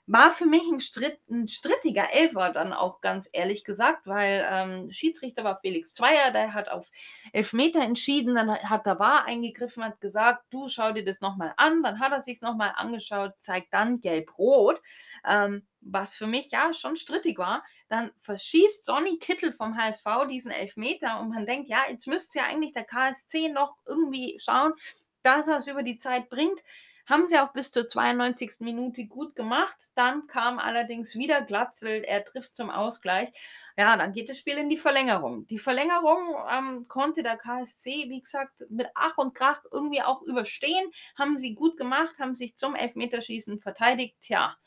[0.09, 4.89] War für mich ein, Stritt, ein strittiger Elfer dann auch ganz ehrlich gesagt, weil ähm,
[4.89, 6.89] Schiedsrichter war Felix Zweier, der hat auf
[7.33, 11.83] Elfmeter entschieden, dann hat der War eingegriffen, hat gesagt, du schau dir das nochmal an,
[11.83, 14.81] dann hat er sich nochmal angeschaut, zeigt dann gelb-rot,
[15.25, 17.65] ähm, was für mich ja schon strittig war.
[17.89, 22.45] Dann verschießt Sonny Kittel vom HSV diesen Elfmeter und man denkt, ja, jetzt müsste ja
[22.45, 24.71] eigentlich der KSC noch irgendwie schauen,
[25.23, 26.59] dass er es über die Zeit bringt.
[27.07, 28.59] Haben sie auch bis zur 92.
[28.59, 29.77] Minute gut gemacht.
[29.95, 32.03] Dann kam allerdings wieder Glatzel.
[32.03, 33.29] Er trifft zum Ausgleich.
[33.77, 35.47] Ja, dann geht das Spiel in die Verlängerung.
[35.47, 40.91] Die Verlängerung ähm, konnte der KSC, wie gesagt, mit Ach und Krach irgendwie auch überstehen.
[41.15, 44.17] Haben sie gut gemacht, haben sich zum Elfmeterschießen verteidigt.
[44.19, 44.57] Tja,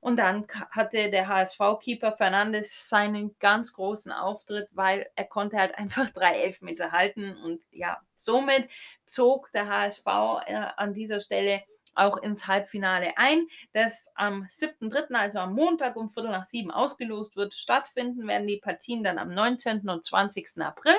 [0.00, 6.10] und dann hatte der HSV-Keeper Fernandes seinen ganz großen Auftritt, weil er konnte halt einfach
[6.14, 7.36] drei Elfmeter halten.
[7.36, 8.68] Und ja, somit
[9.04, 10.06] zog der HSV
[10.46, 11.62] äh, an dieser Stelle
[11.98, 17.36] auch ins Halbfinale ein, das am 7.3., also am Montag um Viertel nach sieben ausgelost
[17.36, 17.54] wird.
[17.54, 19.88] Stattfinden werden die Partien dann am 19.
[19.88, 20.62] und 20.
[20.62, 20.94] April.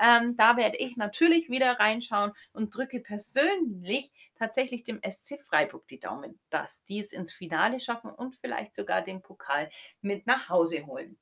[0.00, 6.00] Ähm, da werde ich natürlich wieder reinschauen und drücke persönlich tatsächlich dem SC Freiburg die
[6.00, 10.86] Daumen, dass die es ins Finale schaffen und vielleicht sogar den Pokal mit nach Hause
[10.86, 11.18] holen.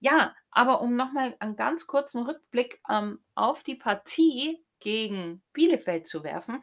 [0.00, 6.24] Ja, aber um nochmal einen ganz kurzen Rückblick ähm, auf die Partie gegen Bielefeld zu
[6.24, 6.62] werfen,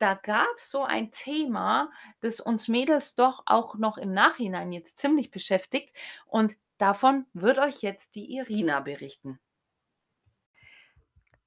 [0.00, 1.90] da gab es so ein Thema,
[2.20, 5.94] das uns Mädels doch auch noch im Nachhinein jetzt ziemlich beschäftigt.
[6.26, 9.38] Und Davon wird euch jetzt die Irina berichten.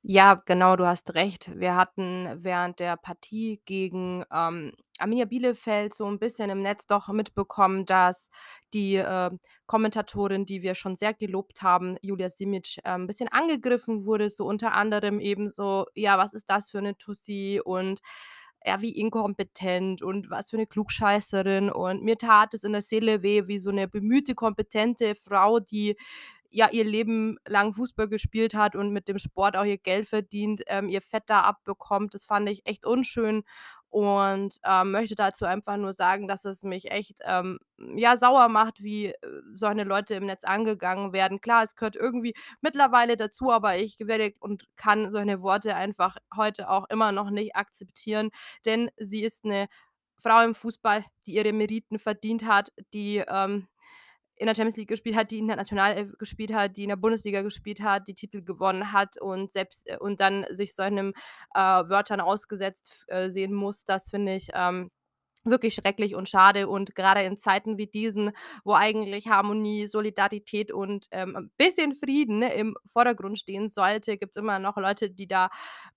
[0.03, 1.59] Ja, genau, du hast recht.
[1.59, 7.07] Wir hatten während der Partie gegen ähm, Arminia Bielefeld so ein bisschen im Netz doch
[7.07, 8.29] mitbekommen, dass
[8.75, 9.31] die äh,
[9.65, 14.29] Kommentatorin, die wir schon sehr gelobt haben, Julia Simic, äh, ein bisschen angegriffen wurde.
[14.29, 18.01] So unter anderem eben so, ja, was ist das für eine Tussi und
[18.65, 21.69] ja, wie inkompetent und was für eine Klugscheißerin.
[21.69, 25.95] Und mir tat es in der Seele weh, wie so eine bemühte, kompetente Frau, die
[26.49, 30.61] ja ihr Leben lang Fußball gespielt hat und mit dem Sport auch ihr Geld verdient,
[30.67, 32.13] ähm, ihr Fett da abbekommt.
[32.13, 33.43] Das fand ich echt unschön
[33.93, 38.81] und ähm, möchte dazu einfach nur sagen, dass es mich echt ähm, ja sauer macht,
[38.81, 39.17] wie äh,
[39.53, 41.41] solche Leute im Netz angegangen werden.
[41.41, 46.71] Klar, es gehört irgendwie mittlerweile dazu, aber ich werde und kann solche Worte einfach heute
[46.71, 48.31] auch immer noch nicht akzeptieren,
[48.65, 49.67] denn sie ist eine
[50.17, 53.67] Frau im Fußball, die ihre Meriten verdient hat, die ähm,
[54.35, 57.41] in der Champions League gespielt hat, die international äh, gespielt hat, die in der Bundesliga
[57.41, 61.13] gespielt hat, die Titel gewonnen hat und selbst äh, und dann sich solchen
[61.53, 64.89] äh, Wörtern ausgesetzt äh, sehen muss, das finde ich ähm,
[65.45, 66.67] wirklich schrecklich und schade.
[66.67, 68.31] Und gerade in Zeiten wie diesen,
[68.63, 74.35] wo eigentlich Harmonie, Solidarität und ähm, ein bisschen Frieden ne, im Vordergrund stehen sollte, gibt
[74.35, 75.49] es immer noch Leute, die da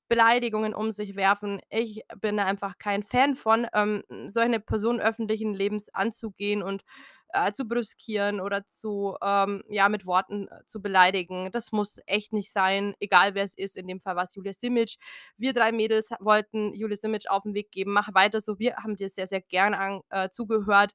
[0.09, 1.61] Beleidigungen um sich werfen.
[1.70, 6.82] Ich bin da einfach kein Fan von, ähm, solche Personen öffentlichen Lebens anzugehen und
[7.31, 11.51] äh, zu brüskieren oder zu, ähm, ja, mit Worten äh, zu beleidigen.
[11.53, 13.77] Das muss echt nicht sein, egal wer es ist.
[13.77, 14.97] In dem Fall war es Julia Simic.
[15.37, 17.93] Wir drei Mädels wollten Julia Simic auf den Weg geben.
[17.93, 18.59] Mach weiter so.
[18.59, 20.93] Wir haben dir sehr, sehr gerne an, äh, zugehört.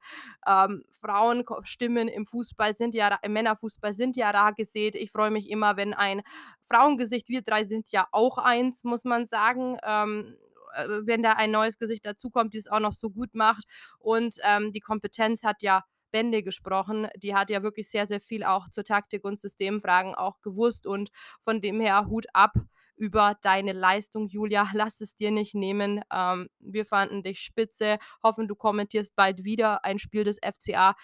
[0.48, 4.96] Ähm, Frauenstimmen im Fußball sind ja, im Männerfußball sind ja rar gesät.
[4.96, 6.22] Ich freue mich immer, wenn ein
[6.64, 9.78] Frauengesicht, wir drei sind ja auch eins, muss man sagen.
[9.84, 10.38] Ähm,
[10.74, 13.66] äh, wenn da ein neues Gesicht dazukommt, die es auch noch so gut macht.
[14.00, 17.08] Und ähm, die Kompetenz hat ja Bände gesprochen.
[17.16, 21.12] Die hat ja wirklich sehr, sehr viel auch zur Taktik und Systemfragen auch gewusst und
[21.44, 22.54] von dem her Hut ab
[22.96, 24.70] über deine Leistung, Julia.
[24.74, 26.02] Lass es dir nicht nehmen.
[26.14, 30.96] Ähm, wir fanden dich spitze, hoffen, du kommentierst bald wieder ein Spiel des FCA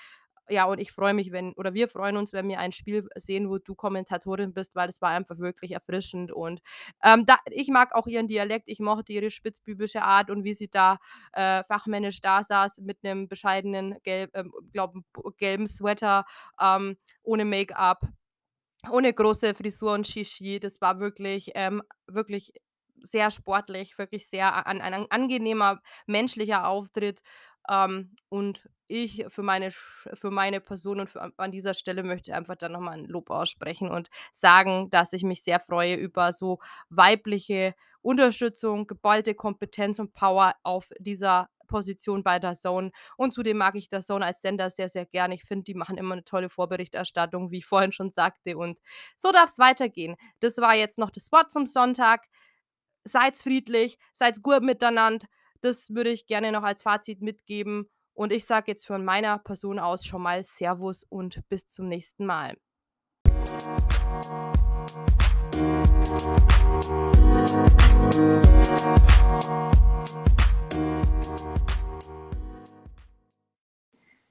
[0.50, 3.50] ja, und ich freue mich, wenn, oder wir freuen uns, wenn wir ein Spiel sehen,
[3.50, 6.32] wo du Kommentatorin bist, weil das war einfach wirklich erfrischend.
[6.32, 6.62] Und
[7.04, 10.70] ähm, da, ich mag auch ihren Dialekt, ich mochte ihre spitzbübische Art und wie sie
[10.70, 11.00] da
[11.34, 14.96] äh, fachmännisch da saß mit einem bescheidenen, gelb, äh, glaub,
[15.38, 16.26] gelben Sweater,
[16.62, 18.02] ähm, ohne Make-up,
[18.92, 20.60] ohne große Frisur und Shishi.
[20.60, 22.54] Das war wirklich, ähm, wirklich
[23.04, 27.22] sehr sportlich, wirklich sehr an, ein angenehmer menschlicher Auftritt.
[27.70, 32.56] Ähm, und ich für meine, für meine Person und für, an dieser Stelle möchte einfach
[32.56, 36.60] dann nochmal ein Lob aussprechen und sagen, dass ich mich sehr freue über so
[36.90, 42.92] weibliche Unterstützung, geballte Kompetenz und Power auf dieser Position bei der Zone.
[43.18, 45.36] Und zudem mag ich der Zone als Sender sehr, sehr gerne.
[45.36, 48.58] Ich finde, die machen immer eine tolle Vorberichterstattung, wie ich vorhin schon sagte.
[48.58, 48.80] Und
[49.18, 50.16] so darf es weitergehen.
[50.40, 52.28] Das war jetzt noch das Wort zum Sonntag.
[53.04, 55.28] Seid friedlich, seid gut miteinander
[55.62, 57.90] das würde ich gerne noch als Fazit mitgeben.
[58.18, 62.26] Und ich sage jetzt von meiner Person aus schon mal Servus und bis zum nächsten
[62.26, 62.58] Mal.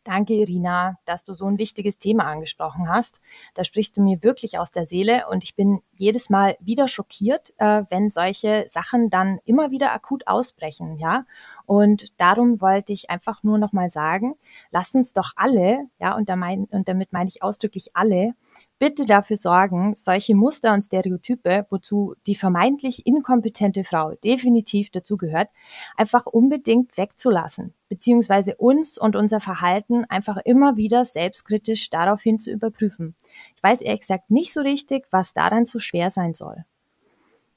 [0.07, 3.21] Danke, Irina, dass du so ein wichtiges Thema angesprochen hast.
[3.55, 7.53] Da sprichst du mir wirklich aus der Seele und ich bin jedes Mal wieder schockiert,
[7.59, 11.27] äh, wenn solche Sachen dann immer wieder akut ausbrechen, ja.
[11.65, 14.37] Und darum wollte ich einfach nur noch mal sagen,
[14.71, 18.35] lasst uns doch alle, ja, und, da mein, und damit meine ich ausdrücklich alle,
[18.79, 25.49] bitte dafür sorgen, solche Muster und Stereotype, wozu die vermeintlich inkompetente Frau definitiv dazugehört,
[25.97, 33.15] einfach unbedingt wegzulassen, beziehungsweise uns und unser Verhalten einfach immer wieder selbstkritisch daraufhin zu überprüfen.
[33.57, 36.65] Ich weiß ehrlich gesagt nicht so richtig, was daran so schwer sein soll.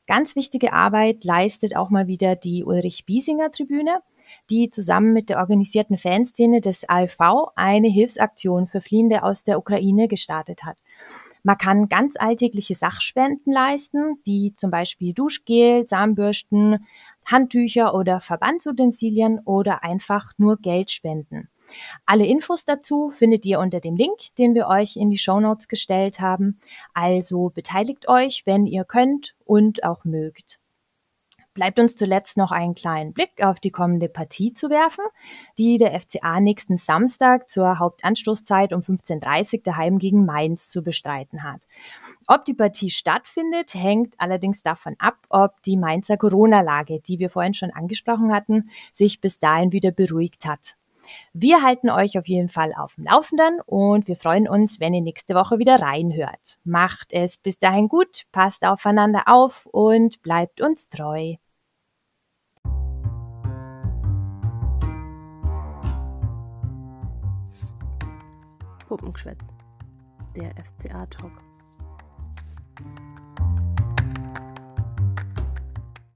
[0.08, 4.02] Ganz wichtige Arbeit leistet auch mal wieder die Ulrich Biesinger Tribüne,
[4.50, 10.08] die zusammen mit der organisierten Fanszene des AFV eine Hilfsaktion für Fliehende aus der Ukraine
[10.08, 10.78] gestartet hat.
[11.44, 16.86] Man kann ganz alltägliche Sachspenden leisten, wie zum Beispiel Duschgel, Zahnbürsten,
[17.26, 21.50] Handtücher oder Verbandsutensilien oder einfach nur Geld spenden.
[22.06, 25.68] Alle Infos dazu findet ihr unter dem Link, den wir euch in die Show Notes
[25.68, 26.60] gestellt haben.
[26.94, 30.60] Also beteiligt euch, wenn ihr könnt und auch mögt
[31.60, 35.04] bleibt uns zuletzt noch einen kleinen Blick auf die kommende Partie zu werfen,
[35.58, 41.44] die der FCA nächsten Samstag zur Hauptanstoßzeit um 15.30 Uhr daheim gegen Mainz zu bestreiten
[41.44, 41.68] hat.
[42.28, 47.54] Ob die Partie stattfindet, hängt allerdings davon ab, ob die Mainzer Corona-Lage, die wir vorhin
[47.54, 50.78] schon angesprochen hatten, sich bis dahin wieder beruhigt hat.
[51.34, 55.02] Wir halten euch auf jeden Fall auf dem Laufenden und wir freuen uns, wenn ihr
[55.02, 56.58] nächste Woche wieder reinhört.
[56.64, 61.36] Macht es bis dahin gut, passt aufeinander auf und bleibt uns treu.
[68.90, 69.50] Puppengeschwätz.
[70.36, 71.44] Der FCA-Talk.